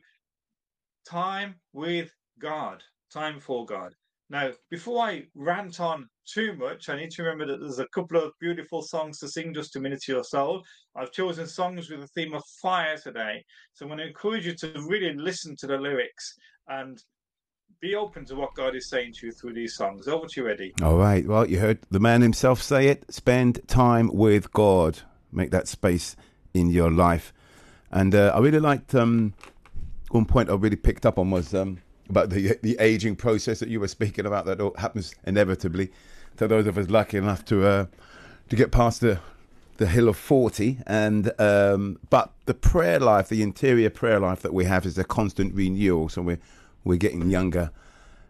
[1.07, 2.82] Time with God,
[3.12, 3.94] time for God.
[4.30, 8.16] Now, before I rant on too much, I need to remember that there's a couple
[8.16, 10.62] of beautiful songs to sing just a minute to your soul.
[10.96, 13.44] I've chosen songs with the theme of fire today.
[13.74, 16.34] So I'm going to encourage you to really listen to the lyrics
[16.68, 16.98] and
[17.81, 20.09] be open to what God is saying to you through these songs.
[20.09, 20.75] Over to you, Eddie.
[20.83, 21.27] All right.
[21.27, 23.12] Well, you heard the man himself say it.
[23.12, 25.01] Spend time with God.
[25.33, 26.16] Make that space
[26.53, 27.33] in your life.
[27.91, 29.35] And uh, I really liked um,
[30.11, 33.68] one point I really picked up on was um, about the the aging process that
[33.68, 34.47] you were speaking about.
[34.47, 35.91] That happens inevitably
[36.37, 37.87] to those of us lucky enough to uh,
[38.49, 39.20] to get past the
[39.77, 44.55] the hill of 40 and um, but the prayer life the interior prayer life that
[44.55, 46.39] we have is a constant renewal so we're
[46.85, 47.70] we're getting younger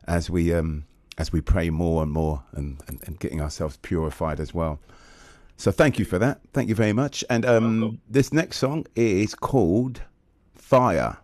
[0.06, 0.84] as we um,
[1.18, 4.80] as we pray more and more and, and, and, getting ourselves purified as well.
[5.56, 6.40] So thank you for that.
[6.52, 7.24] Thank you very much.
[7.30, 10.02] And um, this next song is called
[10.56, 11.18] Fire.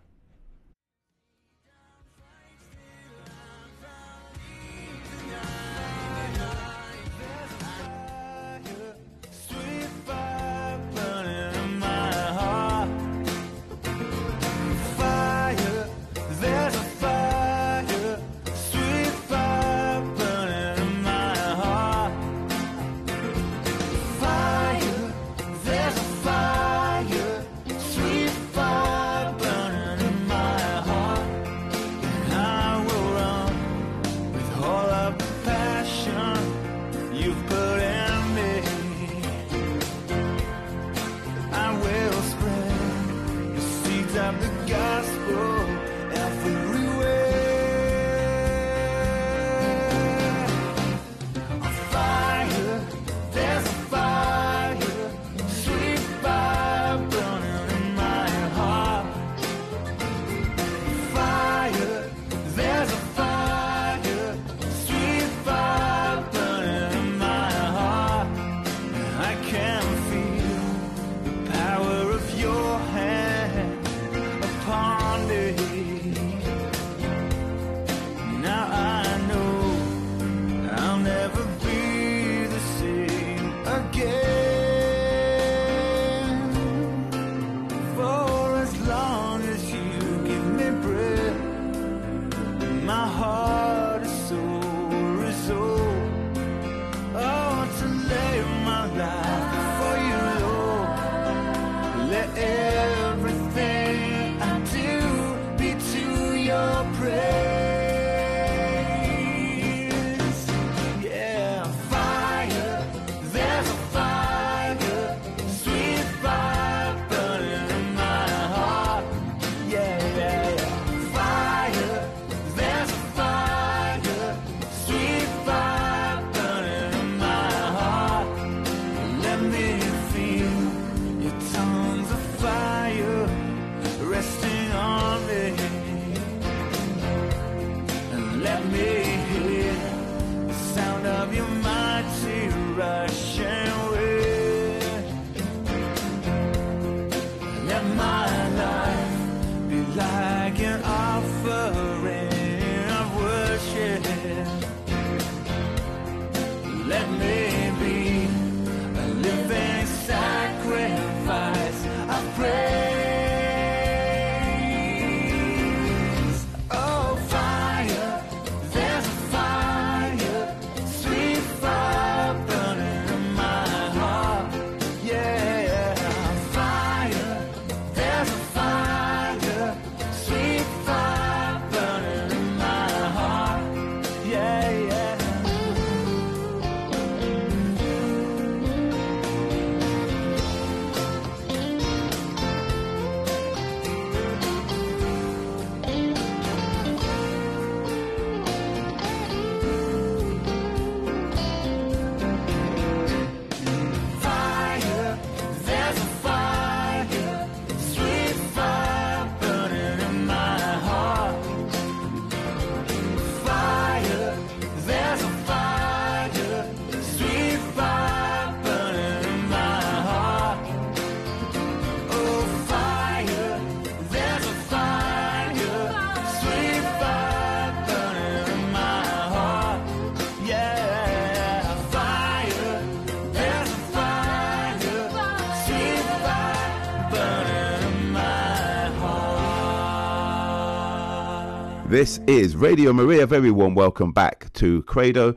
[242.01, 243.27] This is Radio Maria.
[243.27, 245.35] Very warm welcome back to Credo.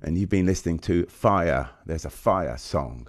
[0.00, 1.68] And you've been listening to Fire.
[1.84, 3.08] There's a fire song.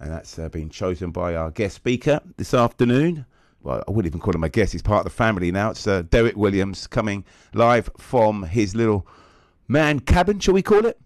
[0.00, 3.24] And that's uh, been chosen by our guest speaker this afternoon.
[3.62, 4.72] Well, I wouldn't even call him a guest.
[4.72, 5.70] He's part of the family now.
[5.70, 7.24] It's uh, Derek Williams coming
[7.54, 9.06] live from his little
[9.68, 11.00] man cabin, shall we call it?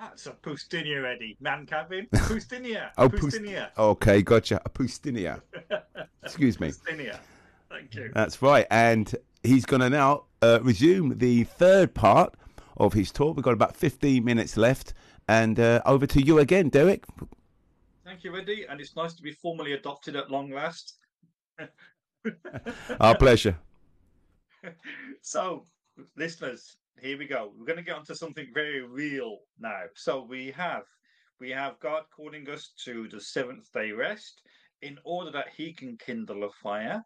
[0.00, 1.36] That's a Poustinia, Eddie.
[1.38, 2.08] Man cabin.
[2.12, 2.90] Poustinia.
[2.98, 3.66] oh, Poustinia.
[3.66, 4.60] Pust- okay, gotcha.
[4.64, 5.42] A Poustinia.
[6.24, 6.72] Excuse me.
[6.72, 7.20] Poustinia.
[7.70, 8.10] Thank you.
[8.12, 8.66] That's right.
[8.72, 9.14] And
[9.44, 12.34] he's going to now uh, resume the third part
[12.76, 13.36] of his talk.
[13.36, 14.94] We've got about 15 minutes left.
[15.28, 17.04] And uh, over to you again, Derek.
[18.04, 18.66] Thank you, Eddie.
[18.68, 20.96] And it's nice to be formally adopted at long last.
[23.00, 23.56] Our pleasure.
[25.22, 25.64] so,
[26.16, 27.52] listeners, here we go.
[27.56, 29.82] We're going to get onto something very real now.
[29.94, 30.82] So we have
[31.40, 34.42] we have God calling us to the seventh day rest
[34.82, 37.04] in order that He can kindle a fire.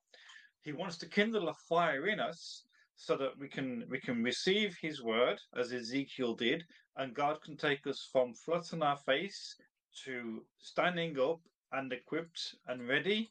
[0.63, 2.65] He wants to kindle a fire in us
[2.97, 6.65] so that we can we can receive His word as Ezekiel did,
[6.97, 9.57] and God can take us from flat on our face
[10.05, 11.41] to standing up
[11.73, 13.31] and equipped and ready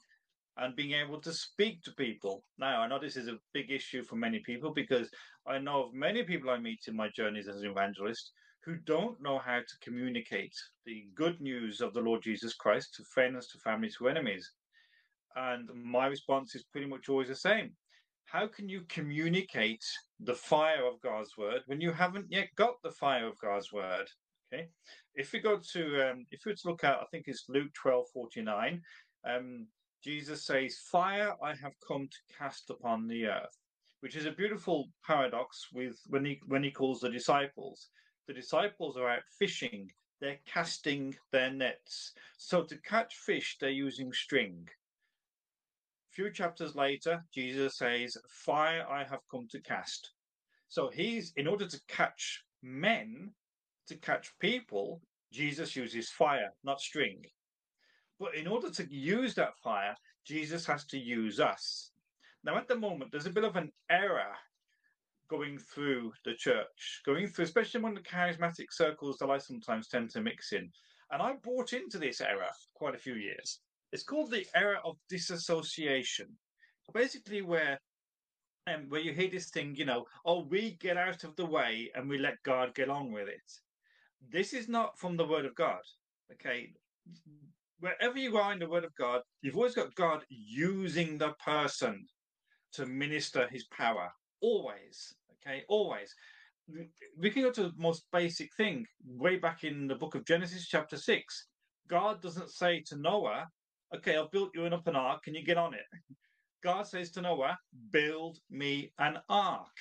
[0.58, 2.44] and being able to speak to people.
[2.58, 5.10] Now, I know this is a big issue for many people because
[5.46, 8.32] I know of many people I meet in my journeys as an evangelist
[8.64, 10.56] who don't know how to communicate
[10.86, 14.52] the good news of the Lord Jesus Christ to friends, to families, to enemies.
[15.38, 17.72] And my response is pretty much always the same.
[18.26, 19.86] How can you communicate
[20.20, 24.08] the fire of God's word when you haven't yet got the fire of God's word?
[24.52, 24.68] Okay.
[25.14, 27.72] If we go to, um, if we were to look at, I think it's Luke
[27.76, 28.82] 12 49,
[29.30, 29.68] um,
[30.04, 33.58] Jesus says, Fire I have come to cast upon the earth,
[34.00, 37.90] which is a beautiful paradox with when he when he calls the disciples.
[38.28, 42.14] The disciples are out fishing, they're casting their nets.
[42.38, 44.68] So to catch fish, they're using string.
[46.18, 50.14] Few chapters later, Jesus says, Fire I have come to cast.
[50.68, 53.30] So he's in order to catch men,
[53.88, 55.00] to catch people,
[55.32, 57.24] Jesus uses fire, not string.
[58.20, 59.96] But in order to use that fire,
[60.26, 61.92] Jesus has to use us.
[62.44, 64.34] Now, at the moment, there's a bit of an error
[65.30, 70.10] going through the church, going through, especially among the charismatic circles that I sometimes tend
[70.10, 70.72] to mix in.
[71.12, 73.60] And I bought into this error quite a few years.
[73.92, 76.28] It's called the era of disassociation.
[76.94, 77.80] Basically, where
[78.68, 81.90] um, where you hear this thing, you know, oh, we get out of the way
[81.96, 83.52] and we let God get on with it.
[84.30, 85.82] This is not from the Word of God.
[86.34, 86.74] Okay,
[87.80, 92.06] wherever you are in the Word of God, you've always got God using the person
[92.74, 94.12] to minister His power.
[94.42, 96.14] Always, okay, always.
[97.18, 98.86] We can go to the most basic thing.
[99.06, 101.48] Way back in the book of Genesis, chapter six,
[101.88, 103.48] God doesn't say to Noah,
[103.94, 105.24] "Okay, I've built you an up an ark.
[105.24, 105.86] Can you get on it?"
[106.62, 107.60] God says to Noah,
[107.92, 109.78] "Build me an ark."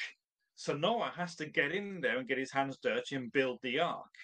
[0.55, 3.81] So Noah has to get in there and get his hands dirty and build the
[3.81, 4.15] ark.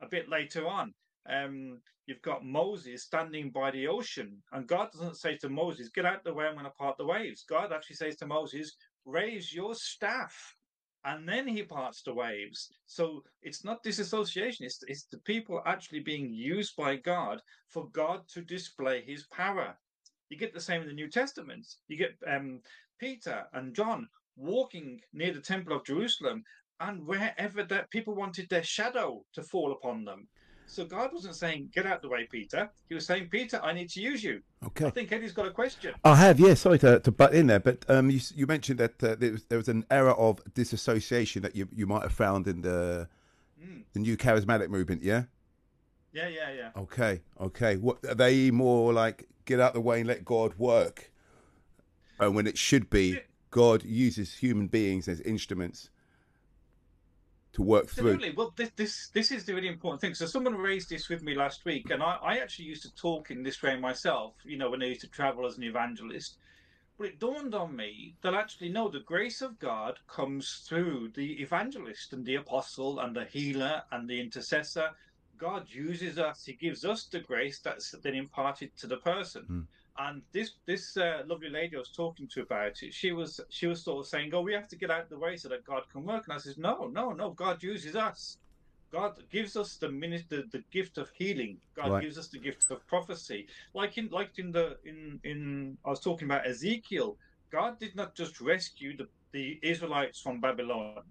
[0.00, 0.94] A bit later on,
[1.28, 6.04] um, you've got Moses standing by the ocean, and God doesn't say to Moses, "Get
[6.04, 9.52] out the way, I'm going to part the waves." God actually says to Moses, "Raise
[9.52, 10.55] your staff,"
[11.06, 12.70] and then He parts the waves.
[12.86, 18.28] So it's not disassociation; it's it's the people actually being used by God for God
[18.34, 19.78] to display His power.
[20.28, 21.66] You get the same in the New Testament.
[21.88, 22.60] You get um,
[22.98, 26.44] Peter and John walking near the Temple of Jerusalem,
[26.80, 30.28] and wherever that people wanted their shadow to fall upon them
[30.66, 32.68] so God wasn't saying, get out the way, Peter.
[32.88, 34.42] He was saying, Peter, I need to use you.
[34.64, 34.86] Okay.
[34.86, 35.94] I think Eddie's got a question.
[36.04, 36.54] I have, yeah.
[36.54, 39.44] Sorry to, to butt in there, but um, you, you mentioned that uh, there, was,
[39.44, 43.08] there was an error of disassociation that you, you might have found in the
[43.62, 43.82] mm.
[43.92, 45.24] the new charismatic movement, yeah?
[46.12, 46.70] Yeah, yeah, yeah.
[46.76, 47.76] Okay, okay.
[47.76, 51.10] What are they more like get out the way and let God work?
[52.18, 55.90] And when it should be, God uses human beings as instruments
[57.56, 58.28] to work Absolutely.
[58.28, 58.36] through.
[58.36, 60.14] Well, this, this this is the really important thing.
[60.14, 63.30] So someone raised this with me last week, and I, I actually used to talk
[63.30, 64.34] in this way myself.
[64.44, 66.36] You know, when I used to travel as an evangelist.
[66.98, 71.42] But it dawned on me that actually, no, the grace of God comes through the
[71.42, 74.90] evangelist and the apostle and the healer and the intercessor.
[75.36, 79.44] God uses us; He gives us the grace that's then imparted to the person.
[79.50, 79.66] Mm.
[79.98, 83.66] And this this uh, lovely lady I was talking to about it, she was she
[83.66, 85.64] was sort of saying, "Oh, we have to get out of the way so that
[85.64, 87.30] God can work." And I says, "No, no, no.
[87.30, 88.38] God uses us.
[88.92, 91.58] God gives us the minister the gift of healing.
[91.74, 92.02] God right.
[92.02, 93.46] gives us the gift of prophecy.
[93.74, 97.16] Like in like in the in in I was talking about Ezekiel.
[97.50, 101.02] God did not just rescue the the Israelites from Babylon.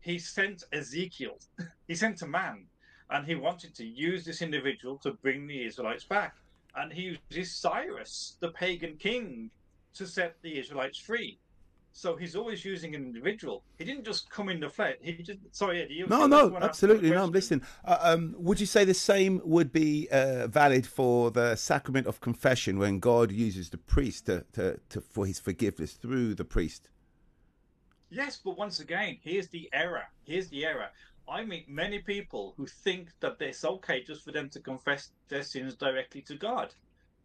[0.00, 1.38] He sent Ezekiel.
[1.88, 2.66] he sent a man,
[3.10, 6.34] and he wanted to use this individual to bring the Israelites back
[6.76, 9.50] and he uses Cyrus, the pagan king,
[9.94, 11.38] to set the Israelites free.
[11.94, 13.64] So he's always using an individual.
[13.78, 14.96] He didn't just come in the flat.
[15.02, 17.24] He just sorry, Ed, you, no, no, absolutely, no.
[17.24, 17.62] I'm listening.
[17.84, 22.20] Uh, um, would you say the same would be uh, valid for the sacrament of
[22.22, 26.88] confession when God uses the priest to, to, to for his forgiveness through the priest?
[28.08, 30.04] Yes, but once again, here's the error.
[30.24, 30.88] Here's the error.
[31.28, 35.42] I meet many people who think that it's okay just for them to confess their
[35.42, 36.74] sins directly to God.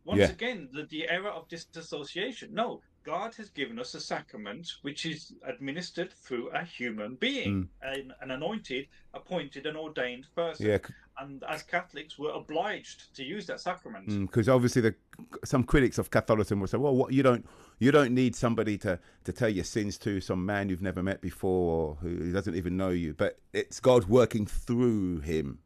[0.06, 0.30] Once yeah.
[0.30, 2.54] again, the, the error of disassociation.
[2.54, 7.68] No, God has given us a sacrament which is administered through a human being, mm.
[7.82, 10.66] an, an, anointed, appointed, and ordained person.
[10.66, 10.78] Yeah.
[11.20, 14.08] And as Catholics, we're obliged to use that sacrament.
[14.08, 14.96] Because mm, obviously, the,
[15.44, 17.46] some critics of Catholicism will say, "Well, what you don't
[17.80, 21.22] you don't need somebody to to tell your sins to, some man you've never met
[21.22, 25.60] before or who doesn't even know you, but it's God working through him."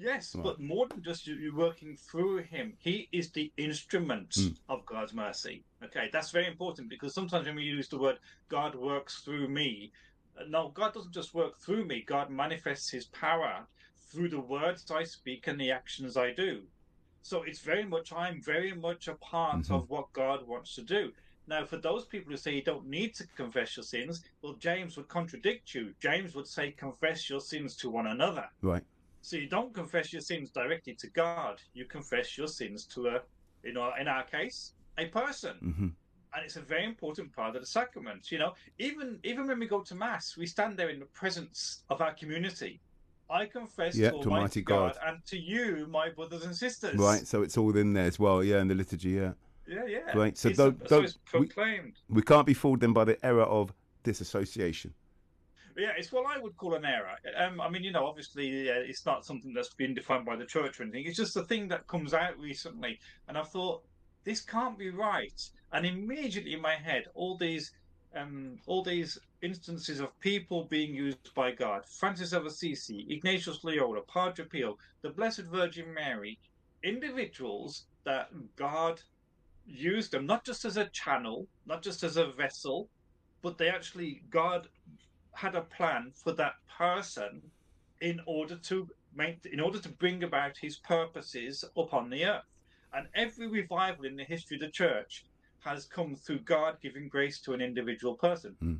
[0.00, 0.42] Yes, right.
[0.42, 4.56] but more than just you working through him, he is the instrument mm.
[4.70, 5.62] of God's mercy.
[5.84, 9.92] Okay, that's very important because sometimes when we use the word God works through me,
[10.38, 13.66] uh, no, God doesn't just work through me, God manifests his power
[14.10, 16.62] through the words I speak and the actions I do.
[17.22, 19.74] So it's very much, I'm very much a part mm-hmm.
[19.74, 21.12] of what God wants to do.
[21.46, 24.96] Now, for those people who say you don't need to confess your sins, well, James
[24.96, 25.92] would contradict you.
[26.00, 28.46] James would say, confess your sins to one another.
[28.62, 28.84] Right.
[29.22, 31.60] So you don't confess your sins directly to God.
[31.74, 33.20] You confess your sins to a,
[33.64, 35.56] you know, in our case, a person.
[35.62, 35.88] Mm-hmm.
[36.32, 38.30] And it's a very important part of the sacrament.
[38.30, 41.82] You know, even even when we go to mass, we stand there in the presence
[41.90, 42.80] of our community.
[43.30, 46.96] I confess yeah, to Almighty, God, God, and to you, my brothers and sisters.
[46.96, 48.42] Right, so it's all in there as well.
[48.42, 49.10] Yeah, in the liturgy.
[49.10, 49.32] Yeah.
[49.66, 50.12] Yeah, yeah.
[50.12, 50.36] Great.
[50.36, 51.94] So, don't, so proclaimed.
[52.08, 53.72] We, we can't be fooled then by the error of
[54.02, 54.92] disassociation
[55.80, 57.16] yeah, it's what I would call an error.
[57.36, 60.44] Um, I mean, you know, obviously uh, it's not something that's been defined by the
[60.44, 61.06] church or anything.
[61.06, 63.82] It's just a thing that comes out recently, and I thought
[64.24, 65.40] this can't be right.
[65.72, 67.72] And immediately in my head, all these,
[68.14, 74.02] um, all these instances of people being used by God: Francis of Assisi, Ignatius Loyola,
[74.02, 76.38] Padre Pio, the Blessed Virgin Mary,
[76.82, 79.02] individuals that God
[79.66, 82.88] used them not just as a channel, not just as a vessel,
[83.42, 84.68] but they actually God
[85.32, 87.42] had a plan for that person
[88.00, 92.44] in order to make in order to bring about his purposes upon the earth.
[92.92, 95.24] And every revival in the history of the church
[95.60, 98.56] has come through God giving grace to an individual person.
[98.62, 98.78] Mm.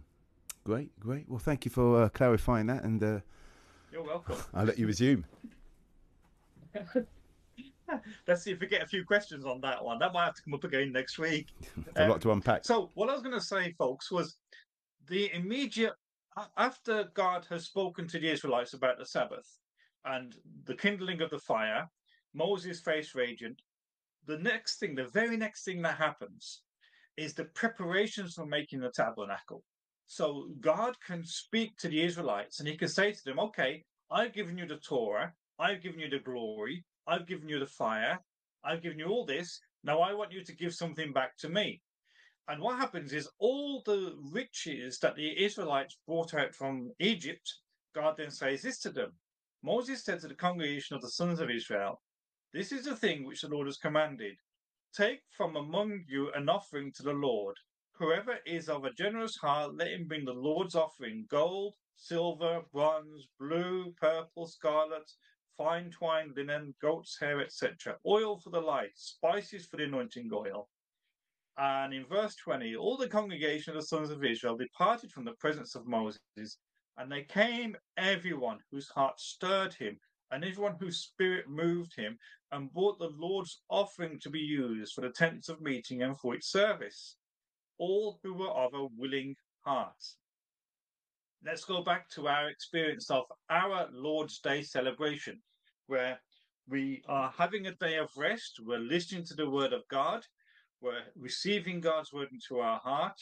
[0.71, 1.29] Great, great.
[1.29, 3.19] Well, thank you for uh, clarifying that, and uh,
[3.91, 4.37] you're welcome.
[4.55, 5.25] I'll let you resume.
[8.29, 9.99] Let's see if we get a few questions on that one.
[9.99, 11.49] That might have to come up again next week.
[11.97, 12.65] a um, lot to unpack.
[12.65, 14.37] So, what I was going to say, folks, was
[15.09, 15.95] the immediate
[16.57, 19.59] after God has spoken to the Israelites about the Sabbath
[20.05, 21.91] and the kindling of the fire,
[22.33, 23.61] Moses' face radiant,
[24.27, 26.63] the next thing, the very next thing that happens
[27.17, 29.65] is the preparations for making the tabernacle.
[30.11, 34.33] So God can speak to the Israelites and he can say to them, okay, I've
[34.33, 38.19] given you the Torah, I've given you the glory, I've given you the fire,
[38.65, 39.61] I've given you all this.
[39.85, 41.81] Now I want you to give something back to me.
[42.49, 47.49] And what happens is all the riches that the Israelites brought out from Egypt,
[47.95, 49.13] God then says this to them.
[49.63, 52.03] Moses said to the congregation of the sons of Israel,
[52.53, 54.35] This is the thing which the Lord has commanded.
[54.93, 57.55] Take from among you an offering to the Lord.
[58.01, 63.29] Whoever is of a generous heart, let him bring the Lord's offering gold, silver, bronze,
[63.39, 65.13] blue, purple, scarlet,
[65.59, 70.71] fine twine, linen, goat's hair, etc., oil for the light, spices for the anointing oil.
[71.59, 75.35] And in verse 20, all the congregation of the sons of Israel departed from the
[75.35, 76.57] presence of Moses,
[76.97, 82.17] and they came, everyone whose heart stirred him, and everyone whose spirit moved him,
[82.51, 86.35] and brought the Lord's offering to be used for the tents of meeting and for
[86.35, 87.19] its service.
[87.81, 90.01] All who were of a willing heart.
[91.45, 95.41] Let's go back to our experience of our Lord's Day celebration,
[95.87, 96.21] where
[96.69, 100.27] we are having a day of rest, we're listening to the word of God,
[100.81, 103.21] we're receiving God's word into our heart.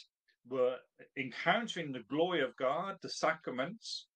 [0.48, 0.76] We're
[1.16, 4.06] encountering the glory of God, the sacraments.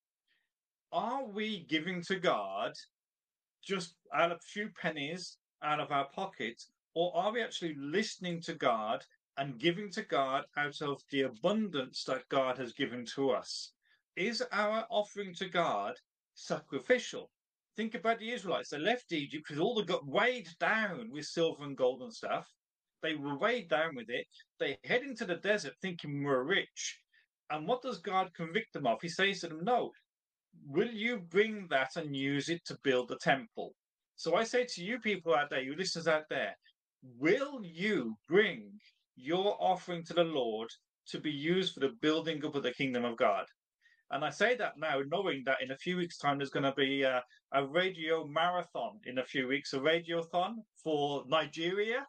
[0.93, 2.73] Are we giving to God
[3.63, 6.63] just out of a few pennies out of our pocket,
[6.95, 9.05] or are we actually listening to God
[9.37, 13.73] and giving to God out of the abundance that God has given to us?
[14.17, 15.95] Is our offering to God
[16.35, 17.31] sacrificial?
[17.77, 18.71] Think about the Israelites.
[18.71, 22.47] They left Egypt because all they got weighed down with silver and gold and stuff.
[23.03, 24.27] They were weighed down with it.
[24.61, 27.01] They head into the desert thinking we're rich.
[27.51, 29.01] And what does God convict them of?
[29.01, 29.93] He says to them, No,
[30.67, 33.75] will you bring that and use it to build the temple?
[34.17, 36.57] So I say to you people out there, you listeners out there,
[37.19, 38.79] will you bring
[39.17, 40.69] your offering to the Lord
[41.09, 43.45] to be used for the building up of the kingdom of God.
[44.11, 46.75] And I say that now, knowing that in a few weeks' time there's going to
[46.75, 52.07] be a, a radio marathon in a few weeks, a radiothon for Nigeria.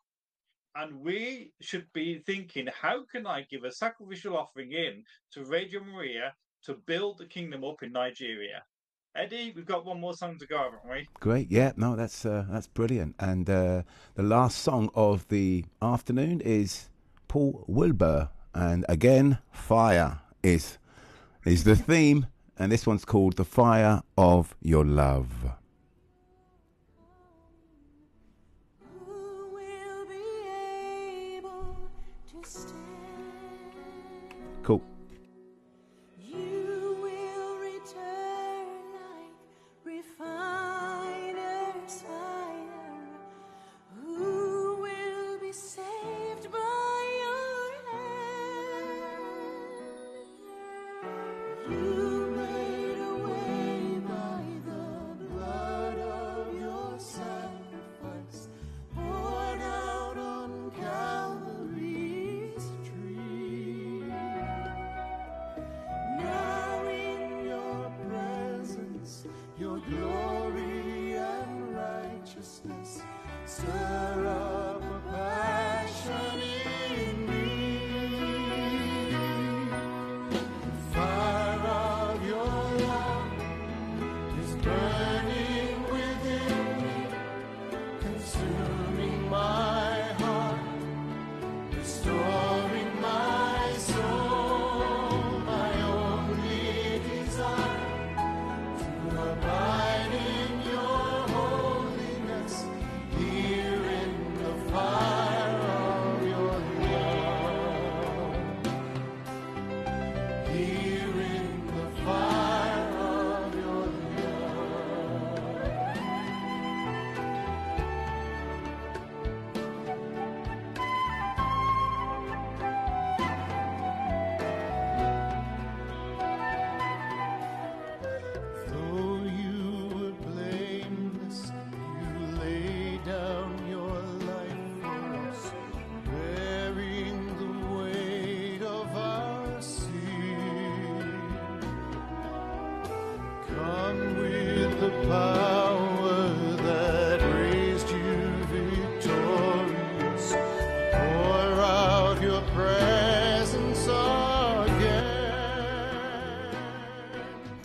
[0.75, 5.81] And we should be thinking, how can I give a sacrificial offering in to Radio
[5.83, 6.33] Maria
[6.65, 8.63] to build the kingdom up in Nigeria?
[9.15, 11.07] Eddie, we've got one more song to go, haven't we?
[11.19, 13.15] Great, yeah, no, that's uh, that's brilliant.
[13.19, 13.83] And uh,
[14.15, 16.89] the last song of the afternoon is
[17.34, 20.77] Paul Wilbur, and again, fire is
[21.43, 22.27] is the theme,
[22.59, 25.55] and this one's called "The Fire of Your Love."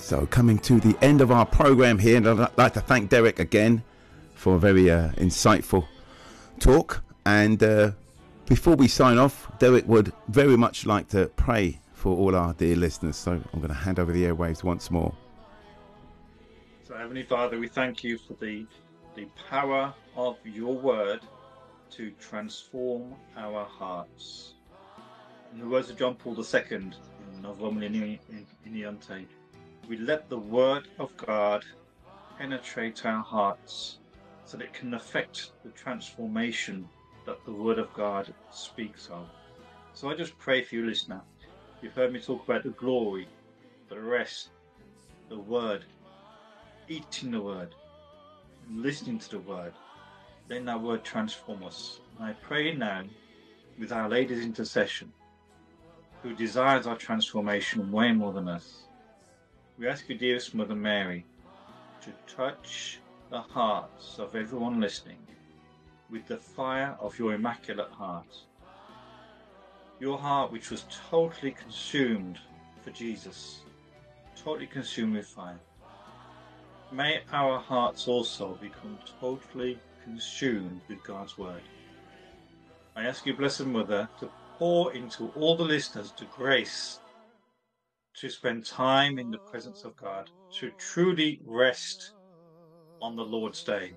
[0.09, 3.39] So, coming to the end of our program here, and I'd like to thank Derek
[3.39, 3.83] again
[4.35, 5.87] for a very uh, insightful
[6.59, 7.03] talk.
[7.27, 7.91] And uh,
[8.47, 12.75] before we sign off, Derek would very much like to pray for all our dear
[12.75, 13.17] listeners.
[13.17, 15.15] So, I'm going to hand over the airwaves once more.
[16.85, 18.65] So, Heavenly Father, we thank you for the
[19.15, 21.21] the power of your word
[21.91, 24.55] to transform our hearts.
[25.53, 26.95] In the words of John Paul II in
[27.43, 28.19] Novo Millennio
[28.67, 29.27] Ineunte,
[29.89, 31.65] we let the word of God
[32.37, 33.99] penetrate our hearts
[34.45, 36.87] so that it can affect the transformation
[37.25, 39.27] that the word of God speaks of.
[39.95, 41.23] So I just pray for you, listener.
[41.81, 43.29] You've heard me talk about the glory,
[43.89, 44.51] the rest,
[45.31, 45.87] the word,
[46.89, 47.75] eating the word,
[48.71, 49.73] listening to the word.
[50.49, 52.01] Then that word transform us.
[52.19, 53.05] And I pray now
[53.79, 55.13] with Our Lady's intercession,
[56.23, 58.88] who desires our transformation way more than us
[59.79, 61.25] we ask you, dearest Mother Mary,
[62.03, 62.99] to touch
[63.31, 65.19] the hearts of everyone listening
[66.11, 68.39] with the fire of your Immaculate Heart.
[70.01, 72.39] Your heart, which was totally consumed
[72.83, 73.61] for Jesus,
[74.35, 75.61] totally consumed with fire.
[76.91, 81.63] May our hearts also become totally consumed with God's Word.
[82.97, 86.99] I ask you, Blessed Mother, to pour into all the listeners the grace
[88.21, 92.15] to spend time in the presence of God, to truly rest
[93.01, 93.93] on the Lord's day,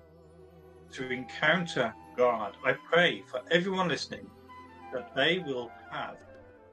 [0.92, 2.56] to encounter God.
[2.64, 4.30] I pray for everyone listening
[4.92, 6.18] that they will have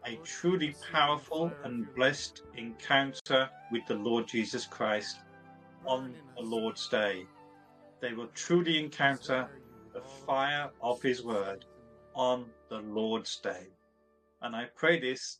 [0.06, 5.18] a truly powerful and blessed encounter with the Lord Jesus Christ
[5.86, 7.26] on the Lord's day.
[8.00, 9.50] They will truly encounter
[9.93, 11.66] the fire of His Word
[12.14, 13.70] on the Lord's day.
[14.41, 15.39] And I pray this